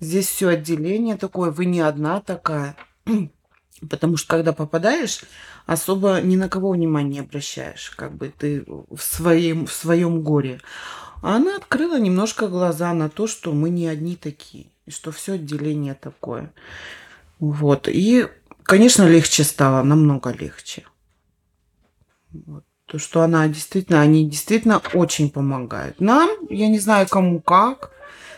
Здесь 0.00 0.28
все 0.28 0.48
отделение 0.48 1.16
такое, 1.16 1.50
вы 1.50 1.64
не 1.64 1.80
одна 1.80 2.20
такая. 2.20 2.76
Потому 3.90 4.16
что 4.16 4.28
когда 4.28 4.52
попадаешь, 4.52 5.22
особо 5.66 6.20
ни 6.20 6.36
на 6.36 6.48
кого 6.48 6.70
внимания 6.70 7.10
не 7.10 7.20
обращаешь, 7.20 7.90
как 7.90 8.14
бы 8.14 8.32
ты 8.36 8.64
в 8.66 9.00
своем, 9.00 9.66
в 9.66 9.72
своем 9.72 10.22
горе. 10.22 10.60
А 11.22 11.36
она 11.36 11.56
открыла 11.56 11.98
немножко 11.98 12.48
глаза 12.48 12.92
на 12.92 13.08
то, 13.08 13.26
что 13.26 13.52
мы 13.52 13.70
не 13.70 13.86
одни 13.86 14.16
такие, 14.16 14.66
и 14.86 14.90
что 14.90 15.10
все 15.12 15.34
отделение 15.34 15.94
такое. 15.94 16.52
Вот. 17.38 17.88
И, 17.88 18.28
конечно, 18.62 19.06
легче 19.06 19.44
стало, 19.44 19.82
намного 19.82 20.30
легче. 20.30 20.84
Вот. 22.32 22.64
То, 22.86 22.98
что 22.98 23.22
она 23.22 23.48
действительно, 23.48 24.00
они 24.00 24.28
действительно 24.28 24.80
очень 24.94 25.30
помогают. 25.30 26.00
Нам, 26.00 26.30
я 26.48 26.68
не 26.68 26.78
знаю 26.78 27.08
кому 27.08 27.40
как, 27.40 27.90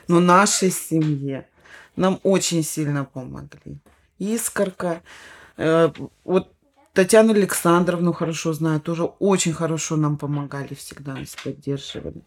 но 0.09 0.21
нашей 0.21 0.71
семье 0.71 1.47
нам 1.97 2.21
очень 2.23 2.63
сильно 2.63 3.05
помогли. 3.05 3.79
Искорка. 4.19 5.03
Э, 5.57 5.91
вот 6.25 6.53
Татьяну 6.93 7.33
Александровну 7.33 8.13
хорошо 8.13 8.53
знаю, 8.53 8.81
тоже 8.81 9.05
очень 9.05 9.53
хорошо 9.53 9.97
нам 9.97 10.19
помогали, 10.19 10.75
всегда 10.75 11.15
нас 11.15 11.37
поддерживали. 11.45 12.23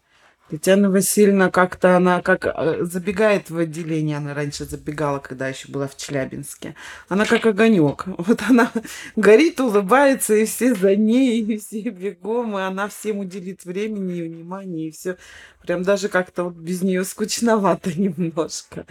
Татьяна 0.52 0.90
Васильевна 0.90 1.50
как-то, 1.50 1.96
она 1.96 2.20
как 2.20 2.44
э, 2.44 2.84
забегает 2.84 3.48
в 3.48 3.56
отделение, 3.56 4.18
она 4.18 4.34
раньше 4.34 4.66
забегала, 4.66 5.18
когда 5.18 5.48
еще 5.48 5.68
была 5.68 5.88
в 5.88 5.96
Челябинске. 5.96 6.74
Она 7.08 7.24
как 7.24 7.46
огонек. 7.46 8.04
Вот 8.06 8.42
она 8.50 8.70
горит, 9.16 9.60
улыбается, 9.60 10.34
и 10.34 10.44
все 10.44 10.74
за 10.74 10.94
ней, 10.94 11.40
и 11.40 11.56
все 11.56 11.88
бегом, 11.88 12.58
и 12.58 12.60
она 12.60 12.88
всем 12.88 13.20
уделит 13.20 13.64
времени 13.64 14.18
и 14.18 14.28
внимание, 14.28 14.88
и 14.88 14.90
все. 14.90 15.16
Прям 15.62 15.84
даже 15.84 16.10
как-то 16.10 16.44
вот 16.44 16.56
без 16.56 16.82
нее 16.82 17.02
скучновато 17.04 17.90
немножко. 17.98 18.84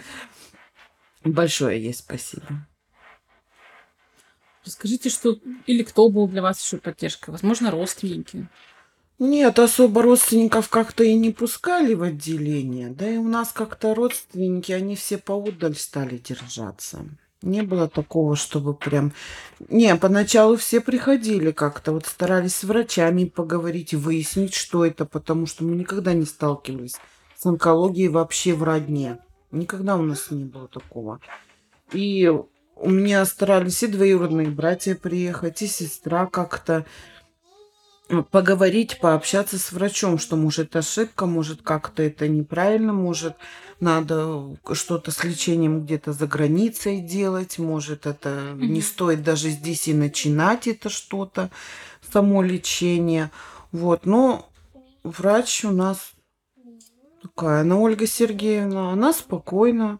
Большое 1.24 1.80
ей 1.80 1.94
спасибо. 1.94 2.68
Расскажите, 4.65 5.12
что 5.12 5.38
или 5.68 5.84
кто 5.84 6.10
был 6.10 6.27
для 6.27 6.41
вас 6.41 6.60
еще 6.60 6.77
поддержкой? 6.77 7.30
Возможно, 7.30 7.70
родственники. 7.70 8.50
Нет, 9.24 9.60
особо 9.60 10.01
родственников 10.01 10.68
как-то 10.68 11.04
и 11.04 11.13
не 11.13 11.30
пускали 11.30 11.94
в 11.94 12.01
отделение. 12.01 12.90
Да 12.90 13.08
и 13.08 13.18
у 13.18 13.28
нас 13.28 13.51
как-то 13.51 13.94
родственники, 13.94 14.72
они 14.72 14.96
все 14.96 15.20
поудаль 15.20 15.75
стали 15.75 16.18
держаться. 16.18 17.06
Не 17.44 17.62
было 17.62 17.88
такого, 17.88 18.36
чтобы 18.36 18.74
прям... 18.74 19.13
Не, 19.70 19.96
поначалу 19.96 20.56
все 20.56 20.82
приходили 20.82 21.51
как-то, 21.51 21.92
вот 21.92 22.08
старались 22.08 22.56
с 22.56 22.63
врачами 22.63 23.25
поговорить, 23.25 23.94
выяснить, 23.94 24.56
что 24.56 24.84
это, 24.84 25.06
потому 25.06 25.46
что 25.46 25.66
мы 25.66 25.75
никогда 25.75 26.13
не 26.13 26.25
сталкивались 26.25 26.96
с 27.38 27.46
онкологией 27.46 28.08
вообще 28.08 28.56
в 28.56 28.63
родне. 28.63 29.20
Никогда 29.51 29.98
у 29.98 30.01
нас 30.01 30.32
не 30.32 30.46
было 30.46 30.68
такого. 30.68 31.20
И 31.94 32.28
у 32.75 32.90
меня 32.90 33.24
старались 33.25 33.84
и 33.84 33.88
двоюродные 33.88 34.50
братья 34.50 34.96
приехать, 34.96 35.62
и 35.62 35.68
сестра 35.68 36.25
как-то 36.25 36.88
поговорить, 38.32 39.00
пообщаться 39.00 39.58
с 39.58 39.72
врачом, 39.72 40.18
что 40.18 40.36
может 40.36 40.75
ошибка, 40.75 41.25
может 41.25 41.62
как-то 41.62 42.03
это 42.03 42.27
неправильно, 42.27 42.94
может 42.94 43.36
надо 43.80 44.56
что-то 44.74 45.12
с 45.12 45.24
лечением 45.24 45.84
где-то 45.84 46.13
за 46.13 46.27
границей 46.27 47.01
делать, 47.01 47.58
может 47.58 48.06
это 48.06 48.30
mm-hmm. 48.30 48.65
не 48.65 48.82
стоит 48.82 49.24
даже 49.24 49.50
здесь 49.50 49.88
и 49.88 49.94
начинать 49.94 50.68
это 50.68 50.89
что-то, 50.89 51.50
само 52.12 52.44
лечение. 52.44 53.32
Вот, 53.72 54.06
но 54.06 54.50
врач 55.03 55.65
у 55.65 55.72
нас 55.72 56.12
такая, 57.22 57.62
она 57.62 57.77
Ольга 57.77 58.06
Сергеевна, 58.06 58.91
она 58.91 59.13
спокойно, 59.13 60.00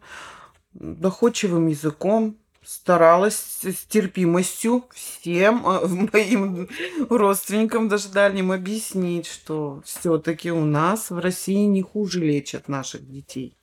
доходчивым 0.74 1.68
языком 1.68 2.38
старалась 2.72 3.36
с 3.64 3.86
терпимостью 3.86 4.86
всем 4.94 5.68
а, 5.68 5.86
моим 6.14 6.70
родственникам, 7.10 7.90
даже 7.90 8.08
дальним, 8.08 8.54
объяснить, 8.54 9.28
что 9.28 9.82
все-таки 9.86 10.52
у 10.52 10.64
нас 10.64 11.10
в 11.10 11.20
России 11.20 11.66
не 11.66 11.82
хуже 11.82 12.22
лечат 12.22 12.70
наших 12.70 13.06
детей. 13.12 13.58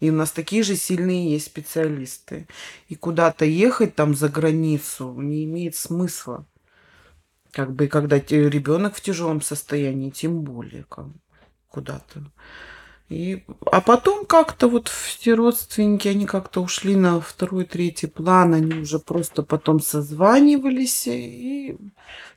И 0.00 0.10
у 0.10 0.12
нас 0.12 0.32
такие 0.32 0.64
же 0.64 0.74
сильные 0.74 1.30
есть 1.30 1.46
специалисты. 1.46 2.48
И 2.88 2.96
куда-то 2.96 3.44
ехать 3.44 3.94
там 3.94 4.14
за 4.16 4.28
границу 4.28 5.14
не 5.20 5.44
имеет 5.44 5.76
смысла. 5.76 6.46
Как 7.52 7.72
бы, 7.72 7.86
когда 7.86 8.18
ребенок 8.18 8.96
в 8.96 9.00
тяжелом 9.00 9.40
состоянии, 9.40 10.10
тем 10.10 10.42
более 10.42 10.84
куда-то. 11.68 12.32
И, 13.08 13.44
а 13.70 13.80
потом 13.80 14.26
как-то 14.26 14.68
вот 14.68 14.88
все 14.88 15.34
родственники, 15.34 16.08
они 16.08 16.26
как-то 16.26 16.60
ушли 16.60 16.96
на 16.96 17.20
второй, 17.20 17.64
третий 17.64 18.08
план, 18.08 18.54
они 18.54 18.74
уже 18.80 18.98
просто 18.98 19.44
потом 19.44 19.80
созванивались 19.80 21.06
и 21.06 21.78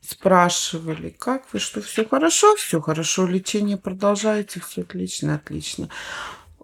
спрашивали, 0.02 1.10
как 1.10 1.52
вы, 1.52 1.60
что 1.60 1.82
все 1.82 2.06
хорошо, 2.06 2.56
все 2.56 2.80
хорошо, 2.82 3.26
лечение 3.26 3.78
продолжаете, 3.78 4.60
все 4.60 4.82
отлично, 4.82 5.36
отлично. 5.36 5.90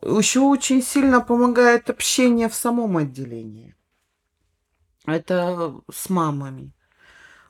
Еще 0.03 0.39
очень 0.39 0.83
сильно 0.83 1.19
помогает 1.19 1.89
общение 1.89 2.47
в 2.47 2.53
самом 2.53 2.97
отделении. 2.97 3.75
Это 5.07 5.73
с 5.91 6.11
мамами. 6.11 6.73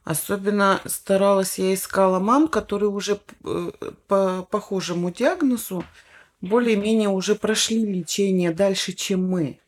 Особенно 0.05 0.79
старалась 0.85 1.57
я 1.57 1.73
искала 1.73 2.19
мам, 2.19 2.47
которые 2.47 2.89
уже 2.89 3.19
э, 3.43 3.71
по 4.07 4.47
похожему 4.49 5.11
диагнозу 5.11 5.83
более-менее 6.45 7.09
уже 7.09 7.35
прошли 7.35 7.85
лечение 7.85 8.51
дальше, 8.51 8.93
чем 8.93 9.27
мы. 9.27 9.59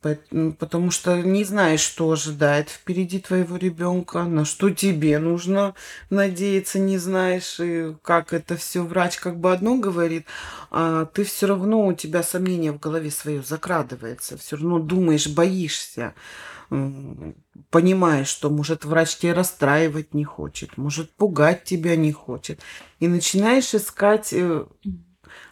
Потому 0.00 0.90
что 0.90 1.20
не 1.22 1.42
знаешь, 1.42 1.80
что 1.80 2.10
ожидает 2.10 2.68
впереди 2.68 3.18
твоего 3.18 3.56
ребенка, 3.56 4.22
на 4.24 4.44
что 4.44 4.70
тебе 4.70 5.18
нужно 5.18 5.74
надеяться, 6.10 6.78
не 6.78 6.98
знаешь, 6.98 7.58
и 7.58 7.96
как 8.02 8.32
это 8.32 8.56
все 8.56 8.82
врач 8.82 9.16
как 9.16 9.40
бы 9.40 9.52
одно 9.52 9.76
говорит, 9.78 10.26
а 10.70 11.06
ты 11.06 11.24
все 11.24 11.46
равно 11.46 11.86
у 11.86 11.92
тебя 11.92 12.22
сомнение 12.22 12.72
в 12.72 12.78
голове 12.78 13.10
свое 13.10 13.42
закрадывается, 13.42 14.36
все 14.36 14.56
равно 14.56 14.78
думаешь, 14.78 15.28
боишься, 15.28 16.14
понимаешь, 17.70 18.28
что 18.28 18.50
может 18.50 18.84
врач 18.84 19.16
тебя 19.16 19.34
расстраивать 19.34 20.14
не 20.14 20.24
хочет, 20.24 20.76
может 20.76 21.10
пугать 21.16 21.64
тебя 21.64 21.96
не 21.96 22.12
хочет, 22.12 22.60
и 23.00 23.08
начинаешь 23.08 23.74
искать 23.74 24.32
э, 24.32 24.66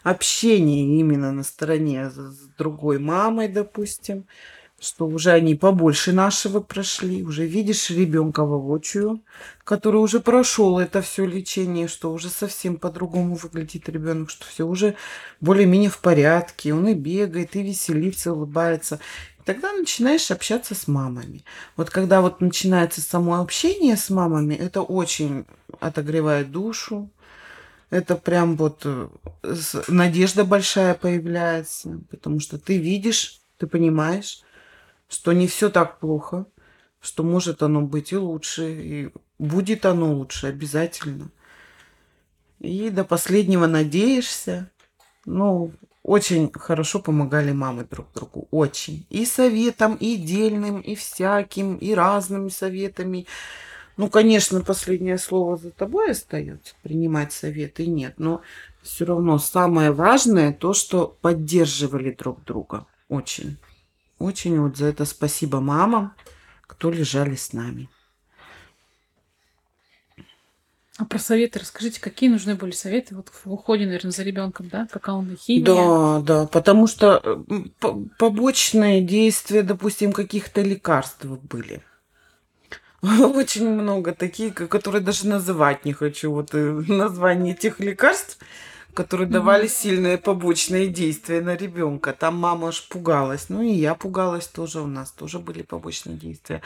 общение 0.05 0.99
именно 0.99 1.31
на 1.31 1.43
стороне 1.43 2.11
с 2.11 2.47
другой 2.59 2.99
мамой, 2.99 3.47
допустим, 3.47 4.25
что 4.79 5.07
уже 5.07 5.31
они 5.31 5.55
побольше 5.55 6.13
нашего 6.13 6.59
прошли, 6.59 7.23
уже 7.23 7.47
видишь 7.47 7.89
ребенка 7.89 8.45
воочию, 8.45 9.23
который 9.63 9.97
уже 9.97 10.19
прошел 10.19 10.77
это 10.77 11.01
все 11.01 11.25
лечение, 11.25 11.87
что 11.87 12.13
уже 12.13 12.29
совсем 12.29 12.77
по-другому 12.77 13.33
выглядит 13.33 13.89
ребенок, 13.89 14.29
что 14.29 14.45
все 14.45 14.67
уже 14.67 14.95
более-менее 15.41 15.89
в 15.89 15.97
порядке, 15.97 16.75
он 16.75 16.87
и 16.87 16.93
бегает, 16.93 17.55
и 17.55 17.63
веселится, 17.63 18.31
улыбается. 18.31 18.99
тогда 19.43 19.73
начинаешь 19.73 20.29
общаться 20.29 20.75
с 20.75 20.87
мамами. 20.87 21.43
Вот 21.77 21.89
когда 21.89 22.21
вот 22.21 22.41
начинается 22.41 23.01
само 23.01 23.41
общение 23.41 23.97
с 23.97 24.11
мамами, 24.11 24.53
это 24.53 24.83
очень 24.83 25.45
отогревает 25.79 26.51
душу. 26.51 27.09
Это 27.89 28.15
прям 28.15 28.55
вот 28.55 28.81
э, 28.85 29.07
надежда 29.87 30.43
большая 30.43 30.95
появляется, 30.95 32.01
потому 32.09 32.39
что 32.39 32.57
ты 32.57 32.77
видишь, 32.77 33.41
ты 33.57 33.67
понимаешь, 33.67 34.41
что 35.07 35.33
не 35.33 35.47
все 35.47 35.69
так 35.69 35.99
плохо, 35.99 36.45
что 36.99 37.23
может 37.23 37.61
оно 37.61 37.81
быть 37.81 38.11
и 38.11 38.17
лучше, 38.17 38.71
и 38.71 39.11
будет 39.37 39.85
оно 39.85 40.13
лучше 40.13 40.47
обязательно. 40.47 41.29
И 42.59 42.89
до 42.89 43.03
последнего 43.03 43.67
надеешься. 43.67 44.71
Ну, 45.25 45.71
очень 46.03 46.51
хорошо 46.53 46.99
помогали 46.99 47.51
мамы 47.51 47.83
друг 47.83 48.07
другу, 48.13 48.47
очень. 48.51 49.05
И 49.09 49.25
советом, 49.25 49.95
и 49.95 50.17
дельным, 50.17 50.79
и 50.79 50.95
всяким, 50.95 51.77
и 51.77 51.93
разными 51.93 52.49
советами. 52.49 53.25
Ну, 53.97 54.09
конечно, 54.09 54.61
последнее 54.61 55.17
слово 55.17 55.55
за 55.55 55.71
тобой 55.71 56.11
остается, 56.11 56.75
принимать 56.83 57.31
советы 57.31 57.87
нет, 57.87 58.15
но 58.17 58.41
все 58.81 59.05
равно 59.05 59.37
самое 59.37 59.91
важное 59.91 60.51
то, 60.51 60.73
что 60.73 61.17
поддерживали 61.21 62.11
друг 62.11 62.43
друга. 62.43 62.87
Очень. 63.07 63.57
Очень 64.19 64.59
вот 64.59 64.75
за 64.75 64.87
это 64.87 65.05
спасибо 65.05 65.61
мамам, 65.61 66.13
кто 66.61 66.91
лежали 66.91 67.35
с 67.35 67.53
нами. 67.53 67.89
А 70.97 71.03
про 71.03 71.19
советы 71.19 71.59
расскажите, 71.59 71.99
какие 71.99 72.29
нужны 72.29 72.55
были 72.55 72.71
советы 72.71 73.15
вот 73.15 73.29
в 73.29 73.51
уходе, 73.51 73.85
наверное, 73.85 74.11
за 74.11 74.23
ребенком, 74.23 74.69
да? 74.69 74.87
Какая 74.89 75.23
химия? 75.35 75.65
Да, 75.65 76.21
да, 76.21 76.47
потому 76.47 76.87
что 76.87 77.43
побочные 78.17 79.01
действия, 79.01 79.61
допустим, 79.61 80.13
каких-то 80.13 80.61
лекарств 80.61 81.25
были. 81.25 81.83
Очень 83.01 83.69
много 83.69 84.13
таких, 84.13 84.55
которые 84.69 85.01
даже 85.01 85.27
называть 85.27 85.85
не 85.85 85.93
хочу. 85.93 86.31
Вот 86.31 86.49
э, 86.53 86.57
название 86.87 87.53
этих 87.53 87.79
лекарств, 87.79 88.39
которые 88.93 89.27
давали 89.27 89.65
mm-hmm. 89.65 89.81
сильные 89.81 90.17
побочные 90.17 90.87
действия 90.87 91.41
на 91.41 91.55
ребенка. 91.55 92.13
Там 92.13 92.37
мама 92.37 92.69
аж 92.69 92.87
пугалась. 92.87 93.49
Ну 93.49 93.61
и 93.61 93.71
я 93.71 93.95
пугалась 93.95 94.47
тоже. 94.47 94.81
У 94.81 94.87
нас 94.87 95.11
тоже 95.11 95.39
были 95.39 95.61
побочные 95.61 96.17
действия. 96.17 96.61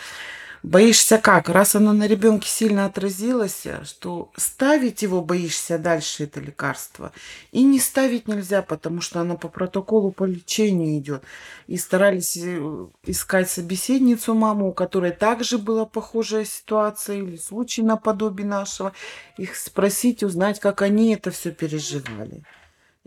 Боишься 0.62 1.18
как? 1.18 1.48
Раз 1.48 1.76
оно 1.76 1.94
на 1.94 2.06
ребенке 2.06 2.50
сильно 2.50 2.86
отразилось, 2.86 3.66
что 3.84 4.32
ставить 4.36 5.02
его 5.02 5.22
боишься 5.22 5.78
дальше 5.78 6.26
это 6.26 6.42
лекарство. 6.42 7.14
И 7.54 7.64
не 7.64 7.80
ставить 7.80 8.28
нельзя, 8.28 8.62
потому 8.62 9.00
что 9.00 9.22
оно 9.22 9.38
по 9.38 9.48
протоколу 9.48 10.12
по 10.12 10.26
лечению 10.26 10.98
идет. 10.98 11.24
И 11.68 11.78
старались 11.78 12.36
э, 12.36 12.88
искать 13.06 13.50
собеседницу 13.50 14.34
маму, 14.34 14.70
у 14.70 14.74
которой 14.74 15.12
также 15.12 15.58
была 15.58 15.86
похожая 15.86 16.44
ситуация 16.44 17.18
или 17.18 17.38
случай 17.38 17.82
наподобие 17.82 18.48
нашего. 18.48 18.92
Их 19.38 19.56
спросить, 19.56 20.24
узнать, 20.24 20.60
как 20.60 20.82
они 20.82 21.14
это 21.14 21.32
все 21.32 21.52
переживали. 21.52 22.44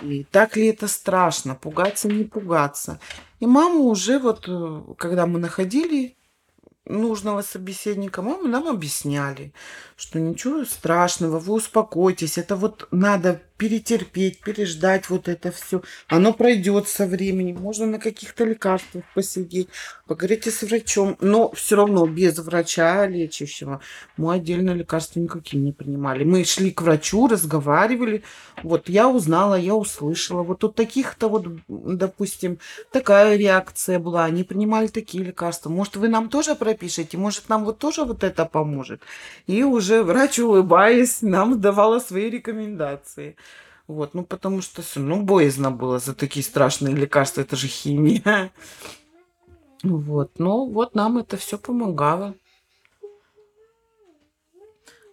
И 0.01 0.25
так 0.25 0.57
ли 0.57 0.69
это 0.69 0.89
страшно, 0.89 1.55
пугаться, 1.55 2.09
не 2.09 2.25
пугаться. 2.25 2.99
И 3.41 3.47
маму 3.47 3.85
уже 3.85 4.19
вот, 4.19 4.49
э, 4.49 4.83
когда 4.97 5.27
мы 5.27 5.39
находили 5.39 6.17
нужного 6.85 7.43
собеседника, 7.43 8.23
мы 8.23 8.49
нам 8.49 8.69
объясняли, 8.69 9.53
что 9.97 10.21
ничего 10.21 10.65
страшного, 10.65 11.39
вы 11.39 11.55
успокойтесь, 11.55 12.39
это 12.39 12.57
вот 12.57 12.89
надо 12.91 13.43
перетерпеть, 13.63 14.41
переждать 14.41 15.09
вот 15.09 15.29
это 15.29 15.53
все. 15.53 15.83
Оно 16.09 16.33
пройдет 16.33 16.89
со 16.89 17.07
временем. 17.07 17.61
Можно 17.61 17.87
на 17.87 17.99
каких-то 18.01 18.45
лекарствах 18.45 19.05
посидеть, 19.15 19.69
поговорите 20.09 20.51
с 20.51 20.63
врачом. 20.63 21.17
Но 21.21 21.53
все 21.53 21.77
равно 21.77 22.05
без 22.09 22.37
врача 22.41 23.07
лечащего 23.07 23.81
мы 24.17 24.35
отдельно 24.35 24.71
лекарства 24.71 25.21
никакие 25.21 25.63
не 25.63 25.71
принимали. 25.71 26.25
Мы 26.25 26.45
шли 26.45 26.73
к 26.73 26.83
врачу, 26.83 27.29
разговаривали. 27.29 28.25
Вот 28.65 28.89
я 28.89 29.09
узнала, 29.09 29.55
я 29.55 29.77
услышала. 29.77 30.43
Вот 30.43 30.65
у 30.65 30.69
таких-то 30.69 31.29
вот, 31.29 31.47
допустим, 31.69 32.59
такая 32.91 33.37
реакция 33.37 34.01
была. 34.01 34.25
Они 34.25 34.43
принимали 34.43 34.89
такие 34.89 35.23
лекарства. 35.23 35.71
Может, 35.71 35.95
вы 35.95 36.09
нам 36.09 36.29
тоже 36.29 36.57
пропишете? 36.57 37.17
Может, 37.17 37.49
нам 37.49 37.65
вот 37.65 37.79
тоже 37.79 38.05
вот 38.05 38.25
это 38.25 38.45
поможет? 38.45 39.03
И 39.47 39.63
уже 39.63 40.03
врач, 40.03 40.41
улыбаясь, 40.41 41.23
нам 41.23 41.61
давала 41.61 42.01
свои 42.01 42.29
рекомендации. 42.29 43.37
Вот, 43.93 44.15
ну 44.15 44.25
потому 44.25 44.63
что 44.63 44.83
ну 44.97 45.23
боязно 45.23 45.71
было 45.71 45.99
за 45.99 46.15
такие 46.15 46.43
страшные 46.43 46.95
лекарства, 46.95 47.43
это 47.43 47.57
же 47.57 47.69
химия. 47.69 48.51
Вот, 49.83 50.39
ну 50.39 50.71
вот 50.71 50.95
нам 50.95 51.19
это 51.19 51.37
все 51.37 51.59
помогало. 51.59 52.35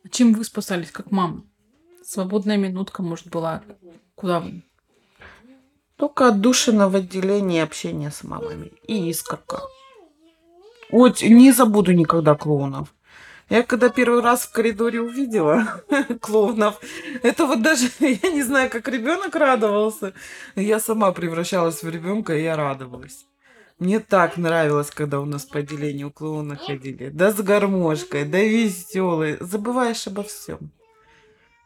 А 0.05 0.09
чем 0.09 0.33
вы 0.33 0.45
спасались, 0.45 0.91
как 0.91 1.11
мама? 1.11 1.43
Свободная 2.03 2.55
минутка, 2.55 3.03
может, 3.03 3.27
была? 3.27 3.63
Куда 4.15 4.39
вы? 4.39 4.63
Только 5.97 6.29
отдушина 6.29 6.87
в 6.87 6.95
отделении 6.95 7.59
общения 7.59 8.11
с 8.11 8.23
мамами 8.23 8.71
и 8.87 9.09
искорка. 9.09 9.61
Вот 10.89 11.21
не 11.21 11.51
забуду 11.51 11.91
никогда 11.91 12.33
клоунов. 12.35 12.93
Я 13.49 13.63
когда 13.63 13.89
первый 13.89 14.21
раз 14.21 14.43
в 14.43 14.51
коридоре 14.51 15.01
увидела 15.01 15.81
клоунов, 16.21 16.79
это 17.23 17.47
вот 17.47 17.63
даже, 17.63 17.89
я 17.99 18.29
не 18.29 18.43
знаю, 18.43 18.69
как 18.69 18.87
ребенок 18.87 19.35
радовался. 19.35 20.13
Я 20.55 20.79
сама 20.79 21.11
превращалась 21.11 21.81
в 21.81 21.89
ребенка, 21.89 22.37
и 22.37 22.43
я 22.43 22.55
радовалась. 22.55 23.25
Мне 23.79 23.99
так 23.99 24.37
нравилось, 24.37 24.91
когда 24.91 25.19
у 25.19 25.25
нас 25.25 25.45
по 25.45 25.59
отделению 25.59 26.11
клоуна 26.11 26.57
ходили. 26.57 27.09
Да 27.09 27.31
с 27.31 27.37
гармошкой, 27.41 28.25
да 28.25 28.39
веселые. 28.39 29.37
Забываешь 29.39 30.05
обо 30.05 30.23
всем. 30.23 30.71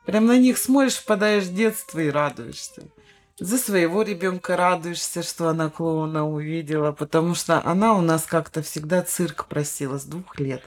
Прям 0.05 0.27
на 0.27 0.37
них 0.37 0.57
смотришь, 0.57 0.95
впадаешь 0.95 1.45
в 1.45 1.55
детство 1.55 1.99
и 1.99 2.09
радуешься. 2.09 2.83
За 3.39 3.57
своего 3.57 4.03
ребенка 4.03 4.55
радуешься, 4.55 5.23
что 5.23 5.49
она 5.49 5.69
клоуна 5.69 6.29
увидела, 6.29 6.91
потому 6.91 7.35
что 7.35 7.61
она 7.65 7.95
у 7.95 8.01
нас 8.01 8.25
как-то 8.25 8.61
всегда 8.61 9.01
цирк 9.01 9.47
просила 9.47 9.97
с 9.97 10.05
двух 10.05 10.39
лет 10.39 10.61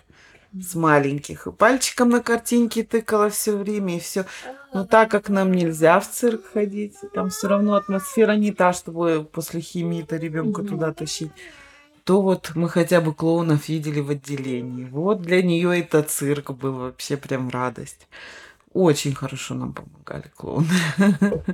с 0.61 0.75
маленьких. 0.75 1.47
И 1.47 1.53
пальчиком 1.53 2.11
на 2.11 2.23
картинке 2.23 2.83
тыкала 2.83 3.31
все 3.31 3.57
время, 3.57 3.97
и 3.97 4.01
все. 4.01 4.27
Но 4.73 4.85
так 4.85 5.11
как 5.11 5.29
нам 5.29 5.53
нельзя 5.53 5.99
в 6.01 6.11
цирк 6.11 6.45
ходить, 6.53 6.97
там 7.15 7.31
все 7.31 7.49
равно 7.49 7.75
атмосфера 7.75 8.33
не 8.33 8.53
та, 8.53 8.73
чтобы 8.73 9.29
после 9.31 9.61
химии-то 9.61 10.17
ребенка 10.17 10.63
mm-hmm. 10.63 10.69
туда 10.69 10.93
тащить, 10.93 11.33
то 12.05 12.23
вот 12.23 12.53
мы 12.55 12.69
хотя 12.69 13.01
бы 13.01 13.15
клоунов 13.15 13.69
видели 13.69 14.01
в 14.01 14.11
отделении. 14.11 14.85
Вот 14.85 15.23
для 15.23 15.43
нее 15.43 15.81
это 15.81 16.03
цирк 16.03 16.51
был 16.53 16.73
вообще 16.73 17.17
прям 17.17 17.49
радость. 17.49 18.07
Очень 18.73 19.15
хорошо 19.15 19.55
нам 19.55 19.73
помогали 19.73 20.31
клоуны. 20.37 20.69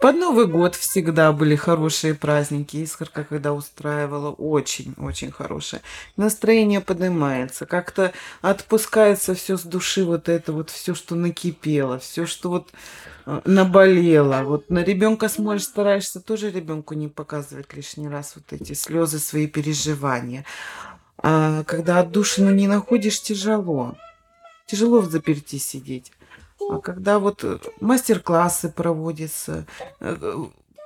Под 0.00 0.16
Новый 0.16 0.46
год 0.46 0.76
всегда 0.76 1.30
были 1.30 1.56
хорошие 1.56 2.14
праздники. 2.14 2.78
Искорка, 2.78 3.22
когда 3.22 3.52
устраивала, 3.52 4.30
очень-очень 4.30 5.30
хорошее. 5.30 5.82
Настроение 6.16 6.80
поднимается. 6.80 7.66
Как-то 7.66 8.14
отпускается 8.40 9.34
все 9.34 9.58
с 9.58 9.62
души, 9.62 10.06
вот 10.06 10.30
это 10.30 10.54
вот 10.54 10.70
все, 10.70 10.94
что 10.94 11.16
накипело, 11.16 11.98
все, 11.98 12.24
что 12.24 12.48
вот 12.48 12.72
э, 13.26 13.42
наболело. 13.44 14.42
Вот 14.42 14.70
на 14.70 14.82
ребенка 14.82 15.28
смотришь, 15.28 15.64
стараешься 15.64 16.22
тоже 16.22 16.50
ребенку 16.50 16.94
не 16.94 17.08
показывать 17.08 17.74
лишний 17.74 18.08
раз 18.08 18.36
вот 18.36 18.58
эти 18.58 18.72
слезы, 18.72 19.18
свои 19.18 19.46
переживания. 19.46 20.46
А 21.18 21.62
когда 21.64 21.98
отдушину 21.98 22.54
не 22.54 22.66
находишь, 22.66 23.20
тяжело. 23.20 23.94
Тяжело 24.64 25.00
в 25.00 25.10
заперти 25.10 25.56
сидеть. 25.56 26.10
А 26.68 26.78
когда 26.78 27.18
вот 27.18 27.44
э, 27.44 27.58
мастер-классы 27.80 28.70
проводятся, 28.70 29.66
э, 30.00 30.34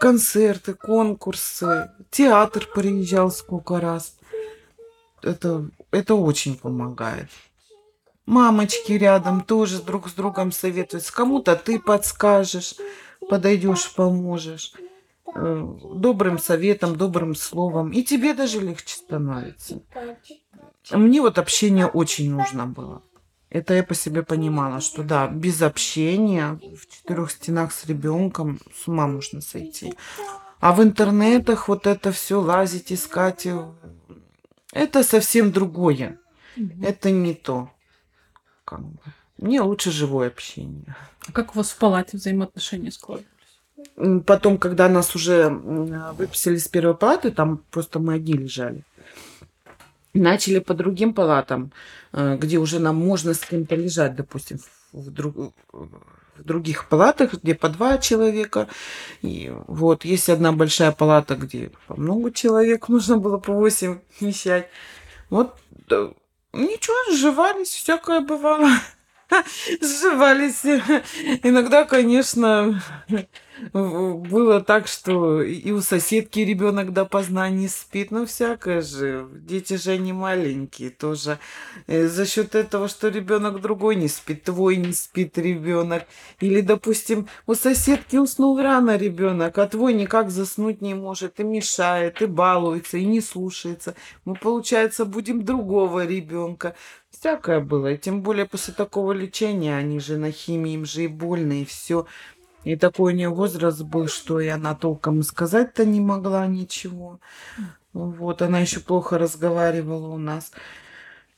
концерты, 0.01 0.75
конкурсы, 0.75 1.91
театр 2.11 2.69
приезжал 2.73 3.31
сколько 3.31 3.81
раз, 3.81 4.17
это, 5.23 5.69
это 5.91 6.15
очень 6.15 6.57
помогает. 6.57 7.29
Мамочки 8.27 8.93
рядом 8.93 9.43
тоже 9.43 9.83
друг 9.83 10.09
с 10.09 10.13
другом 10.13 10.53
советуются. 10.53 11.13
Кому-то 11.13 11.57
ты 11.57 11.79
подскажешь, 11.79 12.75
подойдешь, 13.29 13.93
поможешь 13.95 14.73
э, 15.35 15.69
добрым 15.95 16.39
советом, 16.39 16.97
добрым 16.97 17.35
словом. 17.35 17.91
И 17.91 18.03
тебе 18.03 18.33
даже 18.35 18.61
легче 18.61 18.97
становится. 18.97 19.83
Мне 20.91 21.21
вот 21.21 21.39
общение 21.39 21.87
очень 21.87 22.31
нужно 22.31 22.67
было. 22.67 23.03
Это 23.55 23.75
я 23.75 23.85
по 23.85 23.95
себе 23.95 24.25
понимала, 24.25 24.81
что 24.81 25.05
да, 25.05 25.29
без 25.29 25.63
общения, 25.63 26.59
в 26.77 26.89
четырех 26.93 27.31
стенах 27.31 27.73
с 27.73 27.87
ребенком 27.87 28.59
с 28.75 28.89
ума 28.89 29.07
можно 29.07 29.41
сойти. 29.41 29.95
А 30.59 30.73
в 30.73 30.83
интернетах 30.83 31.69
вот 31.69 31.87
это 31.87 32.11
все 32.11 32.41
лазить, 32.41 32.93
искать, 32.93 33.47
э, 33.47 33.65
это 34.73 35.05
совсем 35.05 35.53
другое. 35.53 36.19
Это 36.83 37.13
не 37.13 37.33
то. 37.33 37.71
Как 38.65 38.81
бы. 38.81 38.99
Мне 39.39 39.61
лучше 39.61 39.93
живое 39.93 40.27
общение. 40.27 40.97
А 41.29 41.31
как 41.31 41.55
у 41.55 41.59
вас 41.59 41.71
в 41.71 41.79
палате 41.79 42.17
взаимоотношения 42.17 42.91
складывались? 42.91 43.29
Потом, 44.27 44.59
когда 44.59 44.89
нас 44.89 45.15
уже 45.15 45.49
выписали 45.49 46.57
с 46.57 46.67
первой 46.67 46.97
палаты, 46.97 47.31
там 47.31 47.59
просто 47.71 48.01
мы 48.01 48.15
одни 48.15 48.33
лежали. 48.33 48.83
начали 50.13 50.59
по 50.59 50.75
другим 50.75 51.15
палатам, 51.15 51.73
где 52.15 52.59
уже 52.59 52.79
нам 52.79 52.97
можно 52.97 53.35
с 53.35 53.41
кем-то 53.41 53.75
лежать, 53.75 54.15
допустим, 54.15 54.59
в, 54.93 55.11
друг, 55.11 55.35
в 55.73 56.45
других 56.45 56.89
палатах, 56.89 57.35
где 57.35 57.55
по 57.55 57.69
два 57.69 57.99
человека. 57.99 58.69
И 59.23 59.53
вот 59.67 60.05
есть 60.05 60.29
одна 60.29 60.53
большая 60.53 60.93
палата, 60.93 61.35
где 61.35 61.73
по 61.87 61.97
много 61.97 62.31
человек 62.33 62.89
нужно 62.89 63.19
было 63.19 63.39
по 63.39 63.53
восемь 63.53 63.99
вмещать. 64.21 64.69
Вот 65.31 65.57
ничего, 66.53 67.13
сживались, 67.13 67.71
всякое 67.71 68.21
бывало. 68.21 68.71
Сживались. 69.81 70.65
Иногда, 71.43 71.85
конечно, 71.85 72.81
было 73.73 74.61
так, 74.61 74.89
что 74.89 75.43
и 75.43 75.71
у 75.71 75.81
соседки 75.81 76.41
ребенок 76.41 76.93
допоздна 76.93 77.49
не 77.51 77.69
спит, 77.69 78.11
ну 78.11 78.27
всякое 78.27 78.83
же. 78.83 79.29
Дети 79.33 79.77
же 79.77 79.97
не 79.97 80.13
маленькие 80.13 80.91
тоже. 80.91 81.39
Э, 81.87 82.07
за 82.07 82.27
счет 82.27 82.55
этого, 82.55 82.89
что 82.89 83.09
ребенок 83.09 83.61
другой 83.61 83.97
не 83.97 84.09
спит, 84.09 84.45
твой 84.45 84.77
не 84.77 84.93
спит 84.93 85.39
ребенок. 85.39 86.05
Или, 86.41 86.61
допустим, 86.61 87.29
у 87.47 87.55
соседки 87.55 88.17
уснул 88.17 88.61
рано 88.61 88.97
ребенок, 88.97 89.57
а 89.59 89.67
твой 89.67 89.95
никак 89.95 90.31
заснуть 90.31 90.81
не 90.81 90.95
может, 90.95 91.39
и 91.41 91.45
мешает, 91.45 92.23
и 92.23 92.27
балуется, 92.27 92.99
и 92.99 93.05
не 93.05 93.21
слушается. 93.21 93.95
Мы, 94.25 94.35
получается, 94.35 95.05
будем 95.05 95.45
другого 95.45 96.05
ребенка. 96.05 96.75
Всякое 97.11 97.61
было. 97.61 97.93
И 97.93 97.99
тем 97.99 98.23
более 98.23 98.45
после 98.45 98.75
такого 98.75 99.13
лечения, 99.13 99.77
они 99.77 100.01
же 100.01 100.17
на 100.17 100.33
химии, 100.33 100.75
им 100.75 100.85
же 100.85 101.05
и 101.05 101.07
больно, 101.07 101.63
и 101.63 101.65
все. 101.65 102.07
И 102.65 102.77
такой 102.77 103.13
у 103.13 103.17
нее 103.17 103.29
возраст 103.29 103.83
был, 103.83 104.09
что 104.09 104.41
и 104.41 104.49
она 104.49 104.75
толком 104.75 105.23
сказать-то 105.23 105.85
не 105.85 106.01
могла 106.01 106.47
ничего. 106.47 107.21
Вот, 107.93 108.43
она 108.43 108.61
еще 108.61 108.81
плохо 108.81 109.19
разговаривала 109.19 110.09
у 110.09 110.19
нас. 110.19 110.53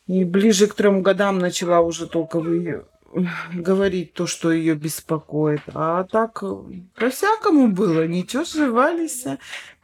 И 0.06 0.24
ближе 0.24 0.68
к 0.68 0.74
трем 0.74 1.02
годам 1.02 1.38
начала 1.38 1.80
уже 1.80 2.06
только 2.06 2.38
говорить 3.54 4.12
то, 4.12 4.26
что 4.26 4.52
ее 4.52 4.74
беспокоит. 4.74 5.62
А 5.74 6.04
так 6.04 6.42
по-всякому 6.94 7.68
было, 7.68 8.06
ничего, 8.06 8.44
сживались. 8.44 9.24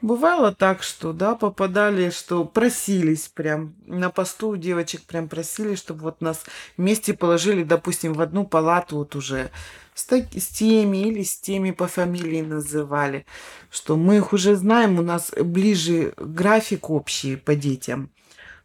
Бывало 0.01 0.53
так, 0.53 0.83
что, 0.83 1.13
да, 1.13 1.35
попадали, 1.35 2.11
что 2.11 2.45
просились 2.45 3.29
прям, 3.29 3.75
на 3.87 4.11
посту 4.11 4.51
у 4.51 4.57
девочек 4.57 5.03
прям 5.03 5.29
просили, 5.29 5.77
чтобы 5.77 6.03
вот 6.03 6.21
нас 6.21 6.45
вместе 6.77 7.15
положили, 7.15 7.63
допустим, 7.63 8.13
в 8.13 8.21
одну 8.21 8.45
палату 8.45 8.97
вот 8.97 9.15
уже 9.15 9.51
с, 9.95 10.05
так, 10.05 10.25
с 10.33 10.49
теми 10.49 11.09
или 11.09 11.23
с 11.23 11.39
теми 11.39 11.71
по 11.71 11.87
фамилии 11.87 12.43
называли, 12.43 13.27
что 13.71 13.97
мы 13.97 14.17
их 14.17 14.33
уже 14.33 14.57
знаем, 14.57 14.99
у 14.99 15.03
нас 15.03 15.31
ближе 15.37 16.15
график 16.17 16.91
общий 16.91 17.37
по 17.37 17.55
детям 17.55 18.11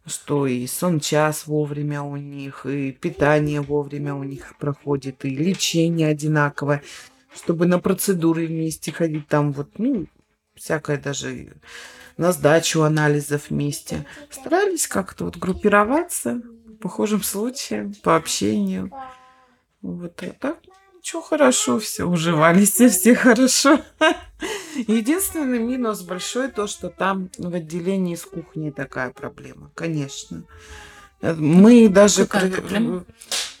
что 0.08 0.46
и 0.46 0.66
сон 0.66 1.00
час 1.00 1.46
вовремя 1.46 2.02
у 2.02 2.16
них, 2.16 2.66
и 2.66 2.92
питание 2.92 3.60
вовремя 3.60 4.14
у 4.14 4.24
них 4.24 4.56
проходит, 4.58 5.24
и 5.24 5.30
лечение 5.30 6.08
одинаковое, 6.08 6.82
чтобы 7.34 7.66
на 7.66 7.78
процедуры 7.78 8.46
вместе 8.46 8.92
ходить, 8.92 9.28
там 9.28 9.52
вот, 9.52 9.78
ну, 9.78 10.06
всякое 10.54 10.98
даже 10.98 11.54
на 12.16 12.32
сдачу 12.32 12.82
анализов 12.82 13.50
вместе. 13.50 14.06
Старались 14.30 14.86
как-то 14.86 15.26
вот 15.26 15.36
группироваться 15.36 16.42
похожим 16.80 17.22
случаям, 17.22 17.94
по 18.02 18.16
общению. 18.16 18.90
Вот 19.82 20.22
а 20.22 20.32
так 20.32 20.58
Ничего, 21.08 21.22
хорошо, 21.22 21.78
все 21.78 22.04
уживались, 22.04 22.72
все, 22.72 22.88
все 22.90 23.14
хорошо. 23.14 23.80
Единственный 24.76 25.58
минус 25.58 26.02
большой 26.02 26.48
то, 26.48 26.66
что 26.66 26.90
там 26.90 27.30
в 27.38 27.54
отделении 27.54 28.14
с 28.14 28.26
кухней 28.26 28.70
такая 28.72 29.10
проблема, 29.10 29.70
конечно. 29.74 30.44
Э, 31.22 31.32
мы 31.32 31.88
даже... 31.88 32.26
Какая 32.26 32.50
проблема? 32.50 33.06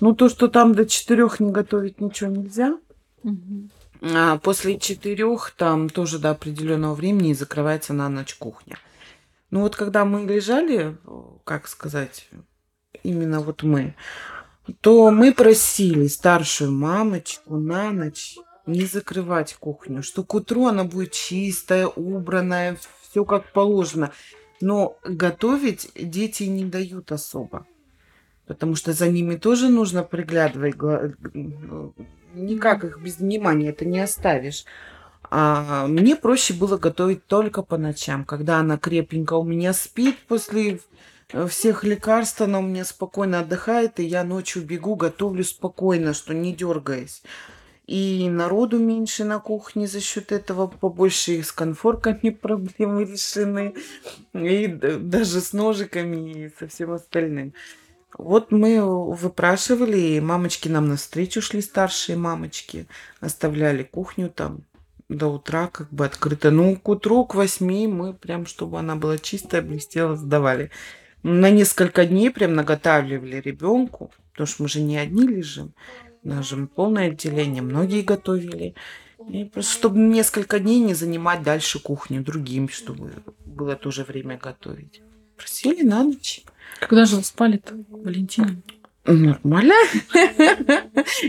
Ну, 0.00 0.14
то, 0.14 0.28
что 0.28 0.48
там 0.48 0.74
до 0.74 0.84
четырех 0.84 1.40
не 1.40 1.50
готовить 1.50 2.02
ничего 2.02 2.28
нельзя. 2.28 2.76
Угу. 3.22 3.70
А 4.02 4.36
после 4.36 4.78
четырех 4.78 5.54
там 5.56 5.88
тоже 5.88 6.18
до 6.18 6.32
определенного 6.32 6.94
времени 6.94 7.32
закрывается 7.32 7.94
на 7.94 8.10
ночь 8.10 8.34
кухня. 8.34 8.76
Ну 9.50 9.60
вот 9.60 9.74
когда 9.74 10.04
мы 10.04 10.26
лежали, 10.26 10.98
как 11.44 11.66
сказать, 11.66 12.28
именно 13.02 13.40
вот 13.40 13.62
мы, 13.62 13.94
то 14.80 15.10
мы 15.10 15.32
просили 15.32 16.06
старшую 16.06 16.72
мамочку 16.72 17.56
на 17.56 17.90
ночь 17.90 18.36
не 18.66 18.84
закрывать 18.84 19.54
кухню, 19.54 20.02
что 20.02 20.22
к 20.22 20.34
утру 20.34 20.66
она 20.66 20.84
будет 20.84 21.12
чистая, 21.12 21.86
убранная, 21.86 22.76
все 23.02 23.24
как 23.24 23.52
положено. 23.52 24.12
Но 24.60 24.98
готовить 25.04 25.90
дети 25.94 26.44
не 26.44 26.64
дают 26.64 27.12
особо, 27.12 27.66
потому 28.46 28.74
что 28.74 28.92
за 28.92 29.08
ними 29.08 29.36
тоже 29.36 29.68
нужно 29.68 30.02
приглядывать. 30.02 30.74
Никак 32.34 32.84
их 32.84 33.00
без 33.00 33.18
внимания 33.18 33.70
это 33.70 33.84
не 33.84 34.00
оставишь. 34.00 34.64
А 35.30 35.86
мне 35.86 36.16
проще 36.16 36.54
было 36.54 36.78
готовить 36.78 37.26
только 37.26 37.62
по 37.62 37.76
ночам, 37.76 38.24
когда 38.24 38.58
она 38.58 38.78
крепенько 38.78 39.34
у 39.34 39.44
меня 39.44 39.72
спит 39.72 40.16
после 40.26 40.80
всех 41.48 41.84
лекарств, 41.84 42.40
она 42.40 42.58
у 42.58 42.62
меня 42.62 42.84
спокойно 42.84 43.40
отдыхает, 43.40 44.00
и 44.00 44.04
я 44.04 44.24
ночью 44.24 44.62
бегу, 44.62 44.96
готовлю 44.96 45.44
спокойно, 45.44 46.14
что 46.14 46.32
не 46.32 46.54
дергаясь. 46.54 47.22
И 47.86 48.28
народу 48.28 48.78
меньше 48.78 49.24
на 49.24 49.38
кухне 49.38 49.86
за 49.86 50.00
счет 50.00 50.32
этого, 50.32 50.66
побольше 50.66 51.32
и 51.32 51.42
с 51.42 51.52
конфорками 51.52 52.30
проблемы 52.42 53.04
решены, 53.04 53.74
и 54.32 54.66
даже 54.66 55.40
с 55.40 55.52
ножиками 55.52 56.46
и 56.46 56.52
со 56.58 56.66
всем 56.68 56.92
остальным. 56.92 57.54
Вот 58.16 58.50
мы 58.50 58.80
выпрашивали, 58.82 59.98
и 59.98 60.20
мамочки 60.20 60.68
нам 60.68 60.88
навстречу 60.88 61.42
шли, 61.42 61.60
старшие 61.60 62.16
мамочки, 62.16 62.86
оставляли 63.20 63.82
кухню 63.82 64.30
там 64.30 64.62
до 65.10 65.28
утра 65.28 65.68
как 65.68 65.90
бы 65.90 66.06
открыто. 66.06 66.50
Ну, 66.50 66.76
к 66.76 66.88
утру, 66.88 67.24
к 67.26 67.34
восьми 67.34 67.86
мы 67.86 68.14
прям, 68.14 68.46
чтобы 68.46 68.78
она 68.78 68.96
была 68.96 69.18
чистая, 69.18 69.62
блестела, 69.62 70.16
сдавали 70.16 70.70
на 71.22 71.50
несколько 71.50 72.06
дней 72.06 72.30
прям 72.30 72.54
наготавливали 72.54 73.40
ребенку, 73.40 74.12
потому 74.32 74.46
что 74.46 74.62
мы 74.62 74.68
же 74.68 74.80
не 74.80 74.96
одни 74.96 75.26
лежим, 75.26 75.74
у 76.22 76.28
нас 76.28 76.48
же 76.48 76.66
полное 76.66 77.08
отделение, 77.08 77.62
многие 77.62 78.02
готовили. 78.02 78.74
И 79.28 79.44
просто 79.44 79.72
чтобы 79.72 79.98
несколько 79.98 80.58
дней 80.58 80.80
не 80.80 80.94
занимать 80.94 81.42
дальше 81.42 81.80
кухню 81.80 82.22
другим, 82.22 82.68
чтобы 82.68 83.12
было 83.44 83.76
тоже 83.76 84.04
время 84.04 84.38
готовить. 84.38 85.02
Просили 85.36 85.82
на 85.82 86.02
ночь. 86.02 86.42
Когда 86.80 87.04
же 87.04 87.16
вы 87.16 87.24
спали-то, 87.24 87.74
Валентина? 87.88 88.62
Нормально. 89.04 89.74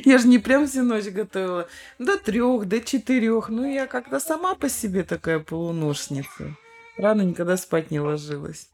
Я 0.06 0.18
же 0.18 0.28
не 0.28 0.38
прям 0.38 0.68
всю 0.68 0.84
ночь 0.84 1.06
готовила. 1.06 1.68
До 1.98 2.18
трех, 2.18 2.68
до 2.68 2.82
четырех. 2.82 3.50
Ну, 3.50 3.66
я 3.66 3.88
как-то 3.88 4.20
сама 4.20 4.56
по 4.56 4.70
себе 4.70 5.04
такая 5.04 5.40
полуношница. 5.40 6.58
Рано 6.98 7.22
никогда 7.22 7.56
спать 7.56 7.90
не 7.92 8.00
ложилась. 8.00 8.70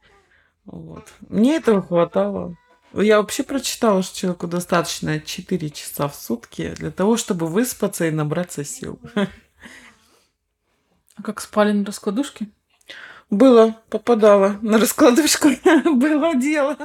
Вот. 0.66 1.12
Мне 1.28 1.56
этого 1.56 1.82
хватало. 1.82 2.56
Я 2.92 3.18
вообще 3.18 3.42
прочитала, 3.42 4.02
что 4.02 4.16
человеку 4.16 4.46
достаточно 4.46 5.20
4 5.20 5.70
часа 5.70 6.08
в 6.08 6.14
сутки 6.14 6.74
для 6.76 6.90
того, 6.90 7.16
чтобы 7.16 7.46
выспаться 7.46 8.06
и 8.06 8.10
набраться 8.10 8.64
сил. 8.64 8.98
А 9.14 11.22
как 11.22 11.40
спали 11.40 11.72
на 11.72 11.84
раскладушке? 11.84 12.48
Было, 13.30 13.82
попадала 13.90 14.58
на 14.62 14.78
раскладушку, 14.78 15.48
было 15.96 16.36
дело. 16.36 16.76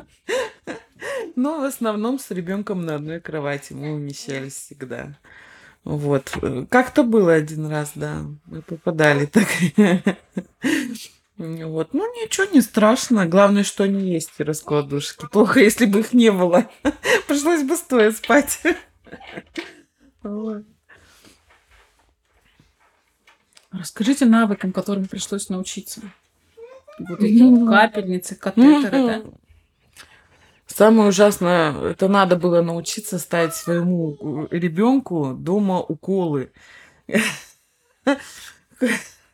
Но 1.36 1.62
в 1.62 1.63
основном 1.63 2.20
с 2.20 2.32
ребенком 2.32 2.86
на 2.86 2.96
одной 2.96 3.20
кровати 3.20 3.74
мы 3.74 3.94
умещались 3.94 4.54
всегда. 4.54 5.17
Вот. 5.84 6.32
Как-то 6.70 7.04
было 7.04 7.34
один 7.34 7.67
раз, 7.67 7.91
да. 7.96 8.26
Мы 8.46 8.62
попадали 8.62 9.26
так. 9.26 9.48
Вот. 11.41 11.93
Ну, 11.93 12.06
ничего 12.21 12.45
не 12.54 12.62
страшно. 12.62 13.25
Главное, 13.25 13.63
что 13.63 13.84
они 13.84 14.12
есть, 14.12 14.30
раскладушки. 14.38 15.27
Плохо, 15.32 15.60
если 15.60 15.88
бы 15.88 16.01
их 16.01 16.13
не 16.13 16.32
было. 16.32 16.69
Пришлось 17.27 17.63
бы 17.63 17.75
стоя 17.75 18.12
спать. 18.12 18.62
Расскажите 23.71 24.25
навыкам, 24.25 24.71
которым 24.71 25.08
пришлось 25.08 25.49
научиться. 25.49 26.01
Вот 26.99 27.23
эти 27.23 27.41
вот 27.41 27.67
капельницы, 27.69 28.36
катетеры, 28.36 28.91
да? 28.91 29.23
Самое 30.67 31.10
ужасное, 31.10 31.73
это 31.89 32.08
надо 32.08 32.36
было 32.36 32.62
научиться 32.62 33.17
ставить 33.17 33.56
своему 33.56 34.47
ребенку 34.51 35.34
дома 35.34 35.80
уколы. 35.80 36.51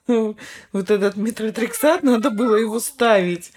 вот 0.72 0.92
этот 0.92 1.16
метротрексат, 1.16 2.04
надо 2.04 2.30
было 2.30 2.56
его 2.56 2.80
ставить. 2.80 3.52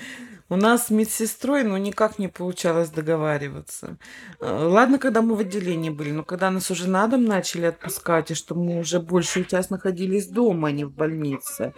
У 0.48 0.56
нас 0.56 0.88
с 0.88 0.90
медсестрой, 0.90 1.62
ну, 1.62 1.76
никак 1.76 2.18
не 2.18 2.26
получалось 2.26 2.90
договариваться. 2.90 3.98
А, 4.40 4.66
ладно, 4.66 4.98
когда 4.98 5.22
мы 5.22 5.36
в 5.36 5.40
отделении 5.40 5.90
были, 5.90 6.10
но 6.10 6.24
когда 6.24 6.50
нас 6.50 6.72
уже 6.72 6.88
на 6.88 7.06
дом 7.06 7.24
начали 7.24 7.66
отпускать, 7.66 8.32
и 8.32 8.34
что 8.34 8.56
мы 8.56 8.80
уже 8.80 8.98
большую 8.98 9.44
часть 9.44 9.70
находились 9.70 10.26
дома, 10.26 10.68
а 10.68 10.72
не 10.72 10.84
в 10.84 10.90
больнице, 10.90 11.72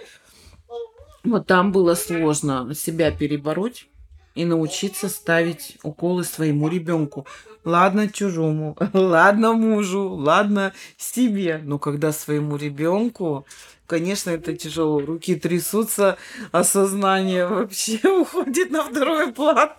вот 1.22 1.46
там 1.46 1.70
было 1.70 1.94
сложно 1.94 2.74
себя 2.74 3.10
перебороть. 3.10 3.88
И 4.34 4.44
научиться 4.44 5.08
ставить 5.08 5.78
уколы 5.82 6.24
своему 6.24 6.68
ребенку. 6.68 7.26
Ладно 7.64 8.08
чужому, 8.08 8.76
ладно 8.92 9.52
мужу, 9.52 10.08
ладно 10.08 10.72
себе. 10.96 11.60
Но 11.62 11.78
когда 11.78 12.12
своему 12.12 12.56
ребенку, 12.56 13.46
конечно, 13.86 14.30
это 14.30 14.56
тяжело. 14.56 15.00
Руки 15.00 15.36
трясутся, 15.36 16.16
осознание 16.50 17.46
вообще 17.46 18.00
уходит 18.20 18.70
на 18.70 18.84
второй 18.84 19.32
план. 19.32 19.70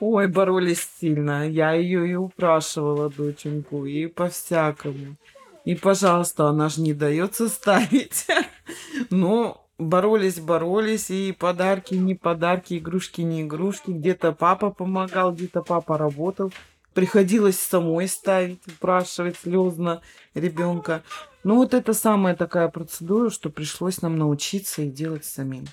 Ой, 0.00 0.26
боролись 0.26 0.88
сильно. 1.00 1.48
Я 1.48 1.72
ее 1.72 2.08
и 2.08 2.14
упрашивала, 2.14 3.08
доченьку, 3.08 3.86
и 3.86 4.06
по-всякому. 4.06 5.16
И, 5.64 5.76
пожалуйста, 5.76 6.48
она 6.48 6.68
же 6.68 6.80
не 6.80 6.92
дается 6.92 7.48
ставить. 7.48 8.26
Но 9.10 9.61
боролись, 9.78 10.40
боролись, 10.40 11.10
и 11.10 11.32
подарки, 11.32 11.94
не 11.94 12.14
подарки, 12.14 12.78
игрушки, 12.78 13.20
не 13.22 13.42
игрушки. 13.42 13.90
Где-то 13.90 14.32
папа 14.32 14.70
помогал, 14.70 15.32
где-то 15.32 15.62
папа 15.62 15.98
работал. 15.98 16.52
Приходилось 16.94 17.58
самой 17.58 18.06
ставить, 18.08 18.60
упрашивать 18.66 19.36
слезно 19.38 20.02
ребенка. 20.34 21.02
Ну, 21.42 21.56
вот 21.56 21.74
это 21.74 21.94
самая 21.94 22.36
такая 22.36 22.68
процедура, 22.68 23.30
что 23.30 23.50
пришлось 23.50 24.02
нам 24.02 24.18
научиться 24.18 24.82
и 24.82 24.90
делать 24.90 25.24
самим. 25.24 25.64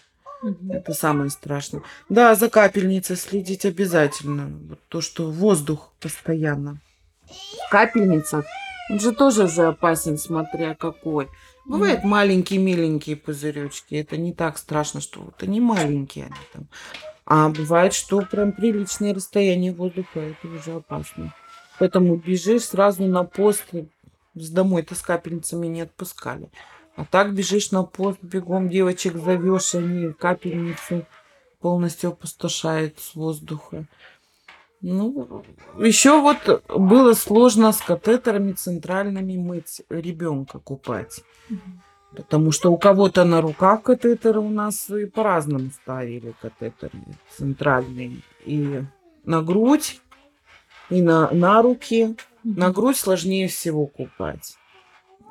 Угу. 0.41 0.71
Это 0.71 0.93
самое 0.93 1.29
страшное. 1.29 1.83
Да, 2.07 2.33
за 2.35 2.49
капельницей 2.49 3.17
следить 3.17 3.65
обязательно. 3.65 4.77
То, 4.87 5.01
что 5.01 5.29
воздух 5.29 5.91
постоянно. 5.99 6.79
Капельница, 7.69 8.45
он 8.89 8.99
же 8.99 9.11
тоже 9.11 9.47
же 9.47 9.67
опасен, 9.67 10.17
смотря 10.17 10.73
какой. 10.73 11.27
Бывают 11.69 12.03
маленькие 12.03 12.59
миленькие 12.59 13.15
пузыречки. 13.15 13.93
Это 13.93 14.17
не 14.17 14.33
так 14.33 14.57
страшно, 14.57 15.01
что 15.01 15.21
вот 15.21 15.43
они 15.43 15.61
маленькие. 15.61 16.25
Они 16.25 16.35
там. 16.51 16.67
А 17.25 17.49
бывает, 17.49 17.93
что 17.93 18.21
прям 18.21 18.53
приличное 18.53 19.13
расстояние 19.13 19.71
воздуха. 19.71 20.19
Это 20.19 20.47
уже 20.47 20.71
опасно. 20.77 21.31
Поэтому 21.77 22.15
бежишь 22.15 22.63
сразу 22.63 23.05
на 23.05 23.23
пост. 23.23 23.65
С 24.33 24.49
домой-то 24.49 24.95
с 24.95 25.01
капельницами 25.01 25.67
не 25.67 25.81
отпускали. 25.81 26.49
А 26.95 27.05
так 27.05 27.35
бежишь 27.35 27.69
на 27.69 27.83
пост, 27.83 28.17
бегом 28.23 28.67
девочек 28.67 29.15
зовешь, 29.15 29.75
они 29.75 30.11
капельницы 30.11 31.05
полностью 31.59 32.09
опустошают 32.09 32.99
с 32.99 33.13
воздуха. 33.13 33.85
Ну, 34.81 35.43
еще 35.77 36.21
вот 36.21 36.63
было 36.69 37.13
сложно 37.13 37.71
с 37.71 37.81
катетерами 37.81 38.53
центральными 38.53 39.35
мыть 39.35 39.81
ребенка 39.89 40.59
купать. 40.59 41.21
Потому 42.15 42.51
что 42.51 42.71
у 42.71 42.77
кого-то 42.77 43.23
на 43.23 43.41
руках 43.41 43.83
катетеры 43.83 44.39
у 44.39 44.49
нас 44.49 44.89
и 44.89 45.05
по-разному 45.05 45.69
ставили 45.71 46.33
катетеры 46.41 46.97
центральные. 47.37 48.21
И 48.45 48.83
на 49.25 49.41
грудь, 49.41 50.01
и 50.89 51.01
на, 51.01 51.29
на 51.31 51.61
руки. 51.61 52.15
На 52.43 52.71
грудь 52.71 52.95
сложнее 52.95 53.49
всего 53.49 53.85
купать 53.85 54.57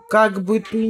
как 0.09 0.42
бы 0.42 0.61
ты 0.61 0.88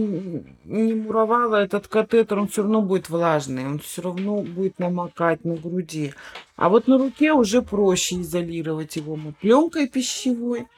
не 0.64 0.94
муровала 0.94 1.56
этот 1.56 1.88
катетер, 1.88 2.38
он 2.38 2.48
все 2.48 2.62
равно 2.62 2.82
будет 2.82 3.10
влажный, 3.10 3.66
он 3.66 3.80
все 3.80 4.02
равно 4.02 4.42
будет 4.42 4.78
намокать 4.78 5.44
на 5.44 5.56
груди. 5.56 6.14
А 6.56 6.68
вот 6.68 6.86
на 6.86 6.98
руке 6.98 7.32
уже 7.32 7.62
проще 7.62 8.20
изолировать 8.20 8.94
его. 8.94 9.16
Мы 9.16 9.32
пленкой 9.32 9.88
пищевой 9.88 10.68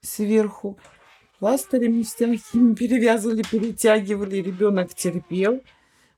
сверху, 0.00 0.76
пластырями 1.38 2.02
всякими 2.02 2.74
перевязывали, 2.74 3.42
перетягивали. 3.42 4.36
Ребенок 4.36 4.92
терпел, 4.94 5.60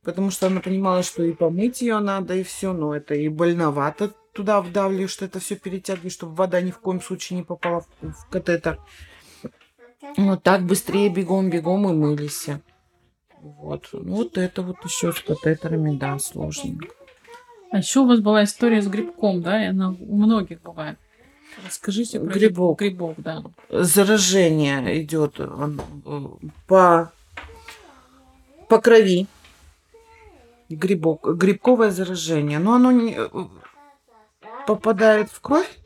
потому 0.03 0.31
что 0.31 0.47
она 0.47 0.61
понимала, 0.61 1.03
что 1.03 1.23
и 1.23 1.33
помыть 1.33 1.83
ее 1.83 1.99
надо, 1.99 2.35
и 2.35 2.43
все, 2.43 2.73
но 2.73 2.97
это 2.97 3.15
и 3.15 3.29
больновато 3.29 4.15
туда 4.33 4.61
вдавливаешь, 4.61 5.11
что 5.11 5.25
это 5.25 5.41
все 5.41 5.57
перетягиваешь, 5.57 6.12
чтобы 6.12 6.35
вода 6.35 6.61
ни 6.61 6.71
в 6.71 6.79
коем 6.79 7.01
случае 7.01 7.39
не 7.39 7.43
попала 7.43 7.85
в, 8.01 8.31
катетер. 8.31 8.79
Вот 10.16 10.42
так 10.42 10.62
быстрее 10.62 11.09
бегом-бегом 11.09 11.88
и 11.90 11.92
мылись. 11.92 12.49
Вот. 13.40 13.88
Ну, 13.92 14.16
вот 14.16 14.38
это 14.38 14.62
вот 14.62 14.77
еще 14.85 15.12
с 15.12 15.21
катетерами, 15.21 15.97
да, 15.97 16.19
сложненько. 16.19 16.88
А 17.71 17.79
еще 17.79 18.01
у 18.01 18.07
вас 18.07 18.21
была 18.21 18.45
история 18.45 18.81
с 18.81 18.87
грибком, 18.87 19.42
да? 19.42 19.62
И 19.62 19.69
она 19.69 19.90
у 19.90 20.16
многих 20.16 20.62
бывает. 20.62 20.99
Расскажите 21.64 22.21
про 22.21 22.27
грибок. 22.27 22.79
Грибок, 22.79 23.14
да. 23.19 23.42
Заражение 23.71 25.03
идет 25.03 25.40
по, 26.66 27.12
по 28.69 28.81
крови. 28.81 29.27
Грибок, 30.69 31.37
грибковое 31.37 31.90
заражение. 31.90 32.59
Но 32.59 32.75
оно 32.75 32.90
не 32.90 33.16
попадает 34.66 35.31
в 35.31 35.40
кровь, 35.40 35.79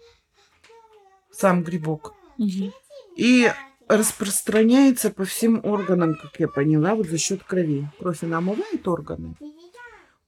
сам 1.31 1.63
грибок. 1.63 2.15
Угу. 2.39 2.73
И 3.17 3.53
распространяется 3.91 5.11
по 5.11 5.25
всем 5.25 5.61
органам, 5.65 6.15
как 6.15 6.39
я 6.39 6.49
поняла, 6.49 6.95
вот 6.95 7.07
за 7.09 7.19
счет 7.19 7.43
крови. 7.43 7.89
Кровь 7.99 8.23
она 8.23 8.39
омывает 8.39 8.87
органы. 8.87 9.35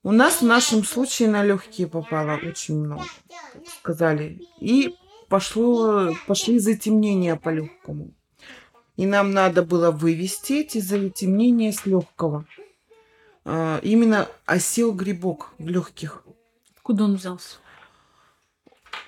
У 0.03 0.11
нас 0.11 0.41
в 0.41 0.45
нашем 0.45 0.83
случае 0.83 1.29
на 1.29 1.43
легкие 1.43 1.87
попало 1.87 2.37
очень 2.43 2.77
много, 2.77 3.05
как 3.53 3.63
сказали. 3.79 4.41
И 4.59 4.95
пошло, 5.29 6.13
пошли 6.27 6.59
затемнения 6.59 7.37
по 7.37 7.49
легкому. 7.49 8.11
И 8.97 9.05
нам 9.05 9.31
надо 9.31 9.63
было 9.63 9.91
вывести 9.91 10.53
эти 10.61 10.79
затемнения 10.79 11.71
с 11.71 11.85
легкого. 11.85 12.45
А, 13.45 13.79
именно 13.81 14.27
осел 14.45 14.91
грибок 14.91 15.51
в 15.57 15.67
легких. 15.69 16.23
Куда 16.81 17.05
он 17.05 17.15
взялся? 17.15 17.57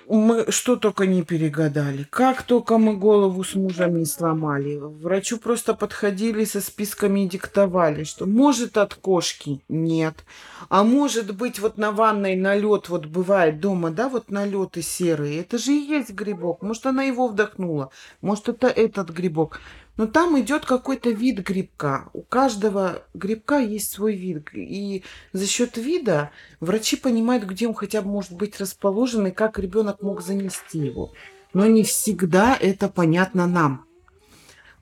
Мы 0.08 0.50
что 0.50 0.76
только 0.76 1.06
не 1.06 1.22
перегадали. 1.22 2.06
Как 2.10 2.42
только 2.42 2.78
мы 2.78 2.96
голову 2.96 3.42
с 3.42 3.54
мужем 3.54 3.98
не 3.98 4.04
сломали. 4.04 4.76
Врачу 4.76 5.38
просто 5.38 5.74
подходили 5.74 6.44
со 6.44 6.60
списками 6.60 7.24
и 7.24 7.28
диктовали, 7.28 8.04
что 8.04 8.26
может 8.26 8.76
от 8.76 8.94
кошки 8.94 9.60
нет. 9.68 10.24
А 10.68 10.84
может 10.84 11.34
быть 11.34 11.58
вот 11.58 11.78
на 11.78 11.92
ванной 11.92 12.36
налет 12.36 12.88
вот 12.88 13.06
бывает 13.06 13.60
дома, 13.60 13.90
да, 13.90 14.08
вот 14.08 14.30
налеты 14.30 14.82
серые. 14.82 15.40
Это 15.40 15.58
же 15.58 15.72
и 15.72 15.86
есть 15.86 16.10
грибок. 16.10 16.62
Может 16.62 16.86
она 16.86 17.02
его 17.02 17.28
вдохнула. 17.28 17.90
Может 18.20 18.48
это 18.48 18.68
этот 18.68 19.10
грибок. 19.10 19.60
Но 19.96 20.06
там 20.06 20.38
идет 20.38 20.66
какой-то 20.66 21.10
вид 21.10 21.38
грибка. 21.38 22.10
У 22.12 22.22
каждого 22.22 23.02
грибка 23.14 23.58
есть 23.58 23.90
свой 23.90 24.14
вид. 24.14 24.48
И 24.52 25.04
за 25.32 25.46
счет 25.46 25.78
вида 25.78 26.30
врачи 26.60 26.96
понимают, 26.96 27.44
где 27.44 27.66
он 27.66 27.74
хотя 27.74 28.02
бы 28.02 28.10
может 28.10 28.32
быть 28.32 28.60
расположен 28.60 29.26
и 29.26 29.30
как 29.30 29.58
ребенок 29.58 30.02
мог 30.02 30.20
занести 30.20 30.78
его. 30.78 31.12
Но 31.54 31.66
не 31.66 31.82
всегда 31.82 32.56
это 32.60 32.88
понятно 32.88 33.46
нам. 33.46 33.86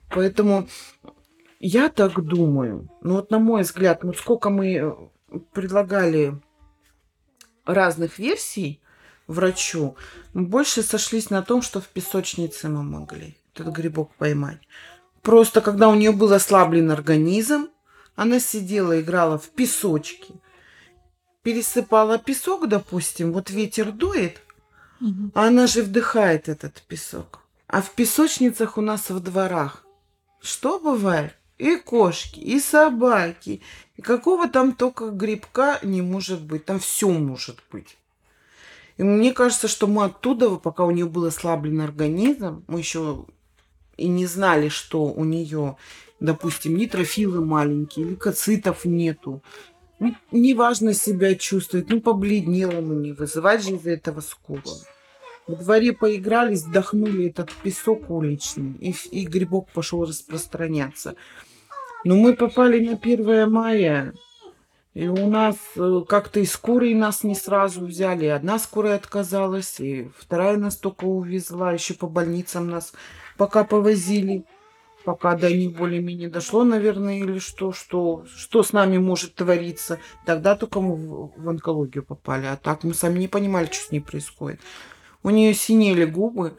Поэтому 0.09 0.67
я 1.59 1.89
так 1.89 2.21
думаю, 2.21 2.89
ну 3.01 3.15
вот 3.15 3.31
на 3.31 3.39
мой 3.39 3.61
взгляд, 3.63 4.03
ну 4.03 4.13
сколько 4.13 4.49
мы 4.49 4.73
э, 4.75 4.93
предлагали 5.53 6.39
разных 7.65 8.19
версий 8.19 8.81
врачу, 9.27 9.95
мы 10.33 10.45
больше 10.45 10.83
сошлись 10.83 11.29
на 11.29 11.41
том, 11.41 11.61
что 11.61 11.81
в 11.81 11.87
песочнице 11.87 12.69
мы 12.69 12.83
могли 12.83 13.37
этот 13.53 13.73
грибок 13.73 14.13
поймать. 14.15 14.59
Просто 15.25 15.59
когда 15.59 15.89
у 15.89 15.95
нее 15.95 16.11
был 16.11 16.31
ослаблен 16.33 16.91
организм, 16.91 17.69
она 18.15 18.39
сидела, 18.39 19.01
играла 19.01 19.39
в 19.39 19.49
песочке, 19.49 20.35
пересыпала 21.41 22.19
песок, 22.19 22.67
допустим, 22.67 23.33
вот 23.33 23.49
ветер 23.49 23.91
дует, 23.91 24.39
угу. 25.01 25.31
а 25.33 25.47
она 25.47 25.65
же 25.65 25.81
вдыхает 25.81 26.47
этот 26.47 26.83
песок. 26.83 27.39
А 27.65 27.81
в 27.81 27.89
песочницах 27.95 28.77
у 28.77 28.81
нас 28.81 29.09
в 29.09 29.19
дворах 29.19 29.83
что 30.41 30.79
бывает? 30.79 31.35
И 31.57 31.75
кошки, 31.77 32.39
и 32.39 32.59
собаки, 32.59 33.61
и 33.95 34.03
какого 34.03 34.47
там 34.47 34.73
только 34.73 35.09
грибка 35.09 35.79
не 35.81 36.03
может 36.03 36.43
быть. 36.43 36.65
Там 36.65 36.77
все 36.77 37.09
может 37.09 37.57
быть. 37.71 37.97
И 38.97 39.03
мне 39.03 39.33
кажется, 39.33 39.67
что 39.67 39.87
мы 39.87 40.03
оттуда, 40.03 40.51
пока 40.57 40.83
у 40.83 40.91
нее 40.91 41.07
был 41.07 41.25
ослаблен 41.25 41.81
организм, 41.81 42.63
мы 42.67 42.77
еще 42.77 43.25
и 43.97 44.07
не 44.07 44.25
знали, 44.25 44.69
что 44.69 45.05
у 45.05 45.23
нее, 45.23 45.77
допустим, 46.19 46.75
нитрофилы 46.75 47.43
маленькие, 47.43 48.07
лейкоцитов 48.07 48.85
нету. 48.85 49.41
Ну, 49.99 50.13
неважно 50.31 50.93
себя 50.93 51.35
чувствует, 51.35 51.89
ну, 51.89 52.01
побледнела 52.01 52.81
мы, 52.81 52.95
не 52.95 53.13
вызывать 53.13 53.63
же 53.63 53.75
из-за 53.75 53.91
этого 53.91 54.21
скорую. 54.21 54.77
В 55.47 55.63
дворе 55.63 55.93
поигрались, 55.93 56.63
вдохнули 56.63 57.29
этот 57.29 57.51
песок 57.51 58.09
уличный, 58.09 58.73
и, 58.79 58.95
и 59.11 59.25
грибок 59.25 59.69
пошел 59.71 60.03
распространяться. 60.03 61.15
Но 62.03 62.15
мы 62.15 62.35
попали 62.35 62.85
на 62.85 62.93
1 62.97 63.49
мая, 63.49 64.13
и 64.95 65.07
у 65.07 65.27
нас 65.27 65.57
э, 65.75 66.01
как-то 66.07 66.39
и 66.39 66.45
скорые 66.45 66.95
нас 66.95 67.23
не 67.23 67.35
сразу 67.35 67.85
взяли. 67.85 68.27
Одна 68.27 68.57
скорая 68.57 68.95
отказалась, 68.95 69.79
и 69.81 70.09
вторая 70.17 70.55
нас 70.55 70.77
только 70.77 71.03
увезла. 71.03 71.73
Еще 71.73 71.95
по 71.95 72.07
больницам 72.07 72.69
нас 72.69 72.93
пока 73.37 73.63
повозили. 73.63 74.45
пока 75.03 75.35
до 75.35 75.53
них 75.53 75.77
более-менее 75.77 76.29
дошло, 76.29 76.63
наверное, 76.63 77.19
или 77.19 77.37
что, 77.37 77.71
что, 77.71 78.25
что 78.35 78.63
с 78.63 78.73
нами 78.73 78.97
может 78.97 79.35
твориться. 79.35 79.99
Тогда 80.25 80.55
только 80.55 80.81
мы 80.81 80.95
в, 80.95 81.31
в 81.37 81.49
онкологию 81.49 82.03
попали, 82.03 82.47
а 82.47 82.55
так 82.55 82.83
мы 82.83 82.95
сами 82.95 83.19
не 83.19 83.27
понимали, 83.27 83.67
что 83.67 83.75
с 83.75 83.91
ней 83.91 83.99
происходит. 83.99 84.59
У 85.21 85.29
нее 85.29 85.53
синели 85.53 86.05
губы, 86.05 86.57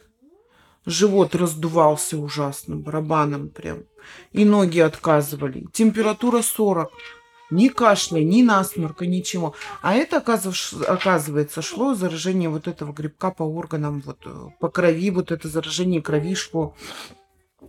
живот 0.84 1.34
раздувался 1.34 2.18
ужасно, 2.18 2.76
барабаном 2.76 3.48
прям, 3.48 3.84
и 4.32 4.44
ноги 4.44 4.78
отказывали. 4.78 5.66
Температура 5.72 6.40
40 6.40 6.92
ни 7.50 7.68
кашля, 7.68 8.20
ни 8.20 8.42
насморка, 8.42 9.06
ничего. 9.06 9.54
А 9.82 9.94
это, 9.94 10.18
оказывается, 10.18 11.62
шло 11.62 11.94
заражение 11.94 12.48
вот 12.48 12.68
этого 12.68 12.92
грибка 12.92 13.30
по 13.30 13.42
органам, 13.42 14.02
вот, 14.04 14.18
э, 14.26 14.48
по 14.60 14.68
крови, 14.68 15.10
вот 15.10 15.30
это 15.30 15.48
заражение 15.48 16.02
крови 16.02 16.34
шло 16.34 16.74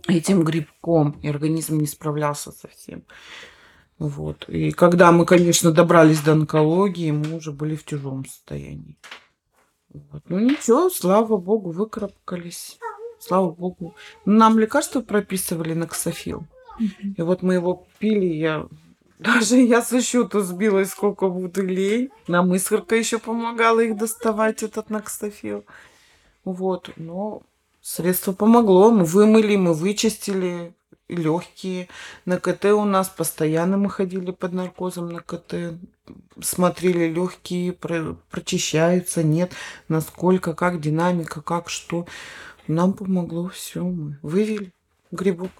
этим 0.06 0.44
грибком, 0.44 1.18
и 1.22 1.28
организм 1.28 1.78
не 1.78 1.86
справлялся 1.86 2.52
совсем. 2.52 3.04
Вот. 3.98 4.48
И 4.48 4.70
когда 4.70 5.10
мы, 5.10 5.26
конечно, 5.26 5.72
добрались 5.72 6.20
до 6.20 6.32
онкологии, 6.32 7.10
мы 7.10 7.36
уже 7.36 7.52
были 7.52 7.74
в 7.74 7.84
тяжелом 7.84 8.24
состоянии. 8.24 8.96
Вот. 9.92 10.22
Ну 10.28 10.38
ничего, 10.38 10.90
слава 10.90 11.36
богу, 11.36 11.70
выкарабкались. 11.70 12.78
Слава 13.18 13.50
богу. 13.50 13.96
Нам 14.24 14.58
лекарства 14.58 15.00
прописывали 15.00 15.74
на 15.74 15.88
ксофил. 15.88 16.46
И 17.16 17.22
вот 17.22 17.42
мы 17.42 17.54
его 17.54 17.88
пили, 17.98 18.26
я 18.26 18.68
даже 19.18 19.56
я 19.56 19.82
со 19.82 20.00
счету 20.00 20.40
сбилась, 20.40 20.90
сколько 20.90 21.28
бутылей. 21.28 22.10
Нам 22.28 22.54
искорка 22.54 22.94
еще 22.94 23.18
помогала 23.18 23.80
их 23.80 23.96
доставать, 23.96 24.62
этот 24.62 24.90
накстофил. 24.90 25.64
Вот, 26.44 26.90
но 26.96 27.42
средство 27.82 28.32
помогло. 28.32 28.92
Мы 28.92 29.04
вымыли, 29.04 29.56
мы 29.56 29.74
вычистили 29.74 30.72
легкие. 31.08 31.88
На 32.26 32.38
КТ 32.38 32.66
у 32.66 32.84
нас 32.84 33.08
постоянно 33.08 33.76
мы 33.76 33.90
ходили 33.90 34.30
под 34.30 34.52
наркозом 34.52 35.08
на 35.08 35.20
КТ. 35.20 35.74
Смотрели 36.40 37.12
легкие, 37.12 37.72
про, 37.72 38.16
прочищаются, 38.30 39.24
нет, 39.24 39.52
насколько, 39.88 40.54
как 40.54 40.80
динамика, 40.80 41.42
как 41.42 41.68
что. 41.70 42.06
Нам 42.68 42.92
помогло 42.92 43.48
все, 43.48 43.82
мы 43.82 44.18
вывели 44.22 44.72
грибок. 45.10 45.50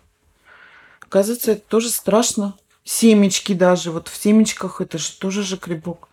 Оказывается, 1.00 1.52
это 1.52 1.62
тоже 1.62 1.88
страшно 1.88 2.54
семечки 2.88 3.52
даже. 3.52 3.90
Вот 3.90 4.08
в 4.08 4.16
семечках 4.16 4.80
это 4.80 4.98
же 4.98 5.12
тоже 5.12 5.42
же 5.42 5.56
грибок. 5.56 6.08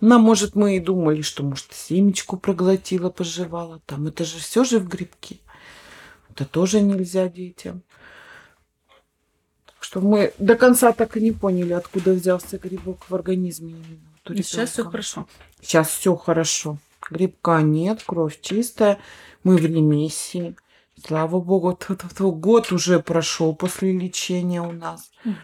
Ну, 0.00 0.18
может, 0.18 0.54
мы 0.54 0.76
и 0.76 0.80
думали, 0.80 1.22
что, 1.22 1.42
может, 1.42 1.72
семечку 1.72 2.36
проглотила, 2.36 3.10
пожевала. 3.10 3.80
Там 3.84 4.06
это 4.06 4.24
же 4.24 4.38
все 4.38 4.64
же 4.64 4.78
в 4.78 4.88
грибке. 4.88 5.38
Это 6.30 6.44
тоже 6.44 6.80
нельзя 6.80 7.28
детям. 7.28 7.82
что 9.80 10.00
мы 10.00 10.32
до 10.38 10.54
конца 10.54 10.92
так 10.92 11.16
и 11.16 11.20
не 11.20 11.32
поняли, 11.32 11.72
откуда 11.72 12.12
взялся 12.12 12.58
грибок 12.58 13.04
в 13.08 13.14
организме. 13.14 13.74
И 14.28 14.42
сейчас 14.42 14.70
все 14.70 14.84
хорошо. 14.84 15.26
Сейчас 15.60 15.88
все 15.88 16.14
хорошо. 16.16 16.78
Грибка 17.10 17.60
нет, 17.62 18.02
кровь 18.06 18.40
чистая. 18.40 18.98
Мы 19.44 19.56
в 19.56 19.64
ремиссии. 19.64 20.56
Слава 21.06 21.40
богу, 21.40 21.78
год 22.18 22.72
уже 22.72 23.00
прошел 23.00 23.54
после 23.54 23.92
лечения 23.92 24.60
у 24.62 24.72
нас. 24.72 25.10
Угу. 25.24 25.34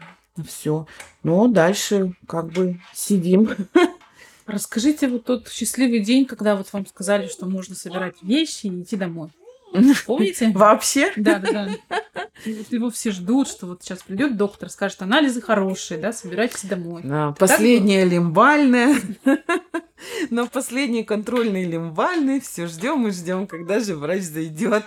Все. 0.42 0.86
Ну, 1.22 1.48
дальше 1.48 2.14
как 2.26 2.50
бы 2.50 2.80
сидим. 2.92 3.50
Расскажите 4.46 5.08
вот 5.08 5.24
тот 5.24 5.48
счастливый 5.48 6.00
день, 6.00 6.26
когда 6.26 6.56
вот 6.56 6.72
вам 6.72 6.86
сказали, 6.86 7.28
что 7.28 7.46
можно 7.46 7.74
собирать 7.74 8.16
вещи 8.22 8.66
и 8.66 8.82
идти 8.82 8.96
домой. 8.96 9.30
Помните? 10.06 10.52
Вообще? 10.54 11.12
Да, 11.16 11.38
да, 11.38 11.50
да. 11.50 12.28
его 12.44 12.90
все 12.90 13.10
ждут, 13.10 13.48
что 13.48 13.66
вот 13.66 13.82
сейчас 13.82 14.02
придет 14.02 14.36
доктор, 14.36 14.70
скажет, 14.70 15.02
анализы 15.02 15.40
хорошие, 15.40 15.98
да, 15.98 16.12
собирайтесь 16.12 16.64
домой. 16.64 17.02
Да, 17.04 17.34
последняя 17.38 18.04
лимбальная. 18.04 18.96
Но 20.30 20.46
последний 20.46 21.02
контрольный 21.02 21.64
лимбальный, 21.64 22.40
все 22.40 22.66
ждем 22.66 23.06
и 23.06 23.10
ждем, 23.10 23.46
когда 23.46 23.80
же 23.80 23.96
врач 23.96 24.22
зайдет. 24.22 24.84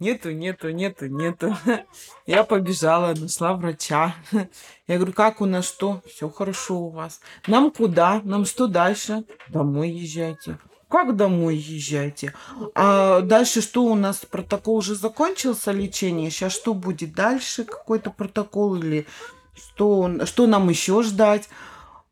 Нету, 0.00 0.32
нету, 0.32 0.70
нету, 0.70 1.06
нету. 1.08 1.54
Я 2.26 2.44
побежала, 2.44 3.14
нашла 3.14 3.52
врача. 3.52 4.14
Я 4.86 4.96
говорю, 4.96 5.12
как 5.12 5.42
у 5.42 5.44
нас 5.44 5.66
что? 5.66 6.00
Все 6.06 6.30
хорошо 6.30 6.78
у 6.80 6.88
вас. 6.88 7.20
Нам 7.46 7.70
куда? 7.70 8.22
Нам 8.24 8.46
что 8.46 8.66
дальше? 8.66 9.24
Домой 9.48 9.90
езжайте. 9.90 10.58
Как 10.88 11.16
домой 11.16 11.56
езжайте? 11.56 12.32
А 12.74 13.20
дальше 13.20 13.60
что 13.60 13.84
у 13.84 13.94
нас? 13.94 14.24
Протокол 14.24 14.76
уже 14.76 14.94
закончился 14.94 15.70
лечение? 15.70 16.30
Сейчас 16.30 16.54
что 16.54 16.72
будет 16.72 17.12
дальше? 17.12 17.64
Какой-то 17.64 18.10
протокол 18.10 18.76
или 18.76 19.06
что, 19.54 20.24
что 20.24 20.46
нам 20.46 20.70
еще 20.70 21.02
ждать? 21.02 21.50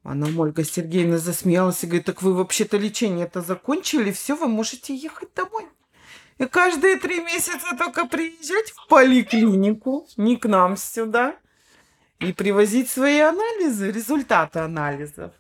Она, 0.02 0.26
Ольга 0.38 0.62
Сергеевна, 0.62 1.16
засмеялась 1.16 1.82
и 1.82 1.86
говорит, 1.86 2.04
так 2.04 2.20
вы 2.20 2.34
вообще-то 2.34 2.76
лечение 2.76 3.24
это 3.24 3.40
закончили, 3.40 4.12
все, 4.12 4.36
вы 4.36 4.46
можете 4.46 4.94
ехать 4.94 5.32
домой. 5.34 5.66
И 6.38 6.46
каждые 6.46 6.96
три 6.96 7.20
месяца 7.20 7.76
только 7.76 8.06
приезжать 8.06 8.70
в 8.70 8.86
поликлинику, 8.88 10.06
не 10.16 10.36
к 10.36 10.46
нам 10.46 10.76
сюда, 10.76 11.36
и 12.20 12.32
привозить 12.32 12.88
свои 12.90 13.18
анализы, 13.18 13.90
результаты 13.90 14.60
анализов. 14.60 15.32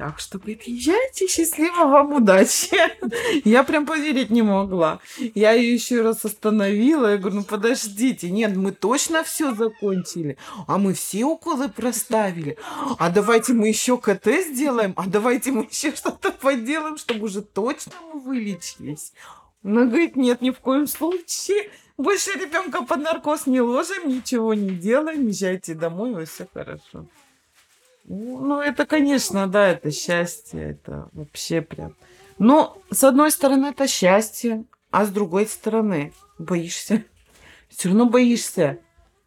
Так 0.00 0.18
что 0.18 0.38
приезжайте, 0.38 1.28
счастливо 1.28 1.84
вам 1.84 2.14
удачи. 2.14 2.74
Я 3.44 3.64
прям 3.64 3.84
поверить 3.84 4.30
не 4.30 4.40
могла. 4.40 5.00
Я 5.34 5.52
ее 5.52 5.74
еще 5.74 6.00
раз 6.00 6.24
остановила. 6.24 7.08
Я 7.08 7.18
говорю, 7.18 7.36
ну 7.36 7.44
подождите, 7.44 8.30
нет, 8.30 8.56
мы 8.56 8.72
точно 8.72 9.22
все 9.24 9.54
закончили. 9.54 10.38
А 10.66 10.78
мы 10.78 10.94
все 10.94 11.24
уколы 11.24 11.68
проставили. 11.68 12.56
А 12.98 13.10
давайте 13.10 13.52
мы 13.52 13.68
еще 13.68 13.98
КТ 13.98 14.26
сделаем. 14.46 14.94
А 14.96 15.04
давайте 15.06 15.52
мы 15.52 15.68
еще 15.70 15.94
что-то 15.94 16.32
поделаем, 16.32 16.96
чтобы 16.96 17.26
уже 17.26 17.42
точно 17.42 17.92
мы 18.14 18.20
вылечились. 18.20 19.12
Она 19.62 19.84
говорит, 19.84 20.16
нет, 20.16 20.40
ни 20.40 20.50
в 20.50 20.58
коем 20.60 20.86
случае. 20.86 21.70
Больше 21.98 22.30
ребенка 22.32 22.82
под 22.82 23.00
наркоз 23.00 23.46
не 23.46 23.60
ложим, 23.60 24.08
ничего 24.08 24.54
не 24.54 24.70
делаем, 24.70 25.26
езжайте 25.26 25.74
домой, 25.74 26.22
и 26.22 26.26
все 26.26 26.46
хорошо. 26.52 27.06
Ну, 28.04 28.60
это, 28.60 28.86
конечно, 28.86 29.46
да, 29.46 29.68
это 29.68 29.90
счастье, 29.90 30.70
это 30.70 31.10
вообще 31.12 31.60
прям. 31.60 31.94
Но, 32.38 32.80
с 32.90 33.04
одной 33.04 33.30
стороны, 33.30 33.66
это 33.66 33.86
счастье, 33.86 34.64
а 34.90 35.04
с 35.04 35.10
другой 35.10 35.46
стороны, 35.46 36.14
боишься. 36.38 37.04
Все 37.68 37.88
равно 37.88 38.06
боишься. 38.06 38.78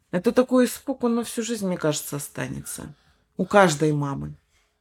Это 0.10 0.32
такой 0.32 0.66
испуг, 0.66 1.04
он 1.04 1.16
на 1.16 1.24
всю 1.24 1.44
жизнь, 1.44 1.68
мне 1.68 1.78
кажется, 1.78 2.16
останется. 2.16 2.96
У 3.38 3.46
каждой 3.46 3.94
мамы. 3.94 4.34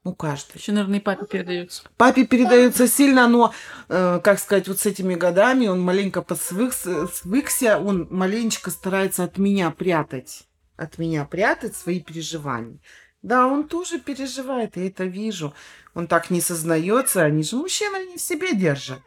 У 0.04 0.14
каждой. 0.14 0.58
Еще, 0.58 0.72
наверное, 0.72 0.98
и 0.98 1.02
папе 1.02 1.26
передается. 1.26 1.84
Папе 1.96 2.26
передается 2.26 2.88
сильно, 2.88 3.28
но, 3.28 3.54
э, 3.88 4.20
как 4.22 4.40
сказать, 4.40 4.66
вот 4.66 4.80
с 4.80 4.86
этими 4.86 5.14
годами 5.14 5.68
он 5.68 5.80
маленько 5.80 6.22
посвыкся, 6.22 7.06
свыкся, 7.06 7.78
он 7.78 8.08
маленечко 8.10 8.72
старается 8.72 9.22
от 9.22 9.38
меня 9.38 9.70
прятать, 9.70 10.48
от 10.76 10.98
меня 10.98 11.24
прятать 11.24 11.76
свои 11.76 12.00
переживания. 12.00 12.80
Да, 13.22 13.46
он 13.46 13.68
тоже 13.68 14.00
переживает, 14.00 14.76
я 14.76 14.88
это 14.88 15.04
вижу. 15.04 15.54
Он 15.94 16.08
так 16.08 16.30
не 16.30 16.40
сознается, 16.40 17.22
они 17.22 17.44
же 17.44 17.56
мужчины, 17.56 17.94
они 17.96 18.16
в 18.16 18.20
себе 18.20 18.54
держат. 18.56 19.00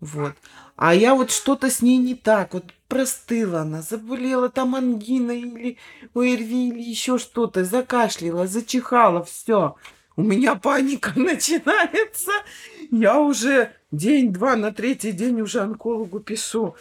Вот. 0.00 0.34
А 0.76 0.94
я 0.94 1.14
вот 1.14 1.30
что-то 1.30 1.70
с 1.70 1.80
ней 1.80 1.98
не 1.98 2.16
так. 2.16 2.54
Вот 2.54 2.64
простыла 2.88 3.60
она, 3.60 3.82
заболела 3.82 4.48
там 4.48 4.74
ангина 4.74 5.30
или 5.30 5.78
ОРВИ 6.14 6.70
или 6.70 6.82
еще 6.82 7.18
что-то, 7.18 7.64
закашляла, 7.64 8.48
зачихала, 8.48 9.22
все. 9.22 9.76
У 10.16 10.22
меня 10.22 10.54
паника 10.54 11.12
начинается. 11.16 12.32
Я 12.90 13.18
уже 13.18 13.72
день-два, 13.90 14.56
на 14.56 14.72
третий 14.72 15.12
день 15.12 15.40
уже 15.40 15.60
онкологу 15.60 16.20
пишу. 16.20 16.76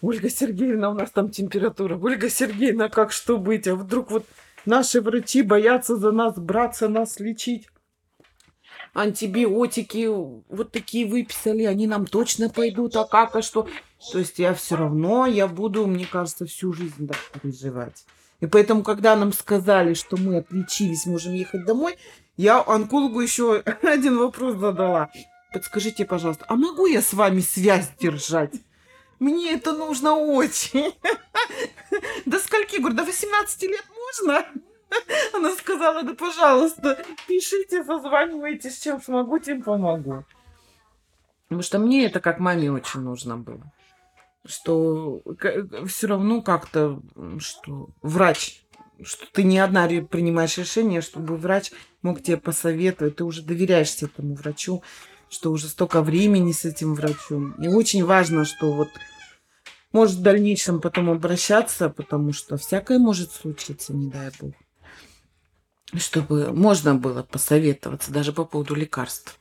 Ольга 0.00 0.28
Сергеевна, 0.30 0.90
у 0.90 0.94
нас 0.94 1.10
там 1.10 1.30
температура. 1.30 1.96
Ольга 1.96 2.28
Сергеевна, 2.28 2.88
как 2.88 3.12
что 3.12 3.38
быть? 3.38 3.68
А 3.68 3.74
вдруг 3.74 4.10
вот 4.10 4.26
наши 4.64 5.00
врачи 5.00 5.42
боятся 5.42 5.96
за 5.96 6.12
нас 6.12 6.36
браться, 6.36 6.88
нас 6.88 7.20
лечить? 7.20 7.68
Антибиотики 8.94 10.06
вот 10.08 10.70
такие 10.70 11.06
выписали, 11.06 11.62
они 11.64 11.86
нам 11.86 12.04
точно 12.04 12.50
пойдут, 12.50 12.94
а 12.96 13.04
как, 13.04 13.34
а 13.36 13.42
что? 13.42 13.66
То 14.12 14.18
есть 14.18 14.38
я 14.38 14.52
все 14.52 14.76
равно, 14.76 15.26
я 15.26 15.46
буду, 15.46 15.86
мне 15.86 16.04
кажется, 16.04 16.44
всю 16.44 16.72
жизнь 16.74 17.08
так 17.08 17.16
переживать. 17.40 18.04
И 18.40 18.46
поэтому, 18.46 18.82
когда 18.82 19.14
нам 19.14 19.32
сказали, 19.32 19.94
что 19.94 20.16
мы 20.16 20.38
отличились, 20.38 21.06
можем 21.06 21.32
ехать 21.32 21.64
домой, 21.64 21.96
я 22.42 22.60
онкологу 22.66 23.20
еще 23.20 23.62
один 23.82 24.18
вопрос 24.18 24.56
задала. 24.56 25.10
Подскажите, 25.52 26.04
пожалуйста, 26.04 26.44
а 26.48 26.56
могу 26.56 26.86
я 26.86 27.00
с 27.00 27.12
вами 27.12 27.40
связь 27.40 27.88
держать? 28.00 28.54
Мне 29.20 29.52
это 29.52 29.72
нужно 29.72 30.14
очень. 30.14 30.92
До 32.26 32.38
скольки? 32.40 32.78
Говорю, 32.78 32.96
до 32.96 33.04
18 33.04 33.62
лет 33.62 33.84
можно? 33.94 34.44
Она 35.34 35.52
сказала, 35.52 36.02
да 36.02 36.14
пожалуйста, 36.14 37.04
пишите, 37.28 37.84
созванивайтесь, 37.84 38.80
чем 38.80 39.00
смогу, 39.00 39.38
тем 39.38 39.62
помогу. 39.62 40.24
Потому 41.44 41.62
что 41.62 41.78
мне 41.78 42.06
это 42.06 42.18
как 42.18 42.40
маме 42.40 42.72
очень 42.72 43.00
нужно 43.00 43.36
было. 43.36 43.72
что 44.44 45.22
все 45.86 46.06
равно 46.08 46.42
как-то, 46.42 47.00
что 47.38 47.90
врач, 48.02 48.61
что 49.04 49.26
ты 49.32 49.42
не 49.42 49.58
одна 49.58 49.86
принимаешь 49.86 50.58
решение, 50.58 51.00
чтобы 51.00 51.36
врач 51.36 51.72
мог 52.02 52.22
тебе 52.22 52.36
посоветовать, 52.36 53.16
ты 53.16 53.24
уже 53.24 53.42
доверяешься 53.42 54.06
этому 54.06 54.34
врачу, 54.34 54.82
что 55.28 55.50
уже 55.50 55.68
столько 55.68 56.02
времени 56.02 56.52
с 56.52 56.64
этим 56.64 56.94
врачом. 56.94 57.52
И 57.62 57.68
очень 57.68 58.04
важно, 58.04 58.44
что 58.44 58.72
вот 58.72 58.88
может 59.92 60.16
в 60.16 60.22
дальнейшем 60.22 60.80
потом 60.80 61.10
обращаться, 61.10 61.88
потому 61.88 62.32
что 62.32 62.56
всякое 62.56 62.98
может 62.98 63.32
случиться, 63.32 63.94
не 63.94 64.10
дай 64.10 64.30
бог. 64.40 64.52
Чтобы 65.94 66.52
можно 66.52 66.94
было 66.94 67.22
посоветоваться 67.22 68.10
даже 68.10 68.32
по 68.32 68.44
поводу 68.44 68.74
лекарств. 68.74 69.38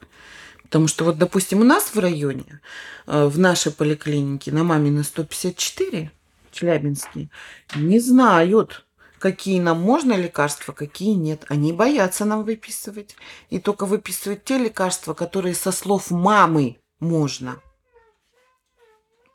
Потому 0.64 0.88
что 0.88 1.06
вот, 1.06 1.18
допустим, 1.18 1.60
у 1.60 1.64
нас 1.64 1.94
в 1.94 2.00
районе, 2.00 2.62
э, 3.06 3.26
в 3.26 3.38
нашей 3.40 3.72
поликлинике 3.72 4.52
на 4.52 4.64
Мамина 4.64 5.04
154, 5.04 6.12
Челябинске, 6.52 7.30
не 7.76 8.00
знают, 8.00 8.86
какие 9.22 9.60
нам 9.60 9.80
можно 9.80 10.14
лекарства, 10.14 10.74
какие 10.74 11.14
нет. 11.14 11.46
Они 11.48 11.72
боятся 11.72 12.26
нам 12.26 12.44
выписывать. 12.44 13.16
И 13.50 13.60
только 13.60 13.86
выписывают 13.86 14.44
те 14.44 14.58
лекарства, 14.58 15.14
которые 15.14 15.54
со 15.54 15.72
слов 15.72 16.10
мамы 16.10 16.78
можно. 17.00 17.62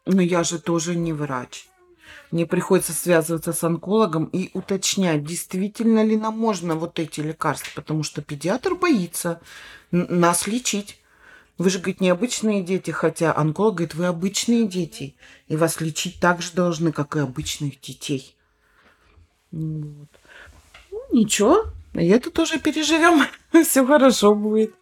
Но 0.05 0.21
я 0.21 0.43
же 0.43 0.59
тоже 0.59 0.97
не 0.97 1.13
врач. 1.13 1.69
Мне 2.33 2.47
приходится 2.47 2.93
связываться 2.93 3.53
с 3.53 3.63
онкологом 3.63 4.25
и 4.27 4.51
уточнять, 4.55 5.25
действительно 5.25 6.05
ли 6.05 6.17
нам 6.17 6.37
можно 6.37 6.75
вот 6.75 6.99
эти 6.99 7.21
лекарства, 7.21 7.71
потому 7.81 8.03
что 8.03 8.23
педиатр 8.23 8.75
боится 8.75 9.41
нас 9.93 10.49
лечить. 10.49 10.99
Вы 11.59 11.71
же, 11.71 11.79
говорит, 11.79 12.01
необычные 12.01 12.63
дети, 12.63 12.91
хотя 12.91 13.33
онколог 13.35 13.77
говорит, 13.77 13.95
вы 13.95 14.07
обычные 14.07 14.67
дети, 14.67 15.17
и 15.47 15.57
вас 15.57 15.81
лечить 15.81 16.21
так 16.21 16.43
же 16.43 16.53
должны, 16.53 16.91
как 16.93 17.17
и 17.17 17.21
обычных 17.21 17.81
детей. 17.81 18.36
Вот. 19.53 20.09
Ну, 20.91 21.01
ничего, 21.13 21.65
и 21.95 22.07
это 22.09 22.31
тоже 22.31 22.59
переживем. 22.59 23.27
Все 23.65 23.85
хорошо 23.87 24.35
будет. 24.35 24.75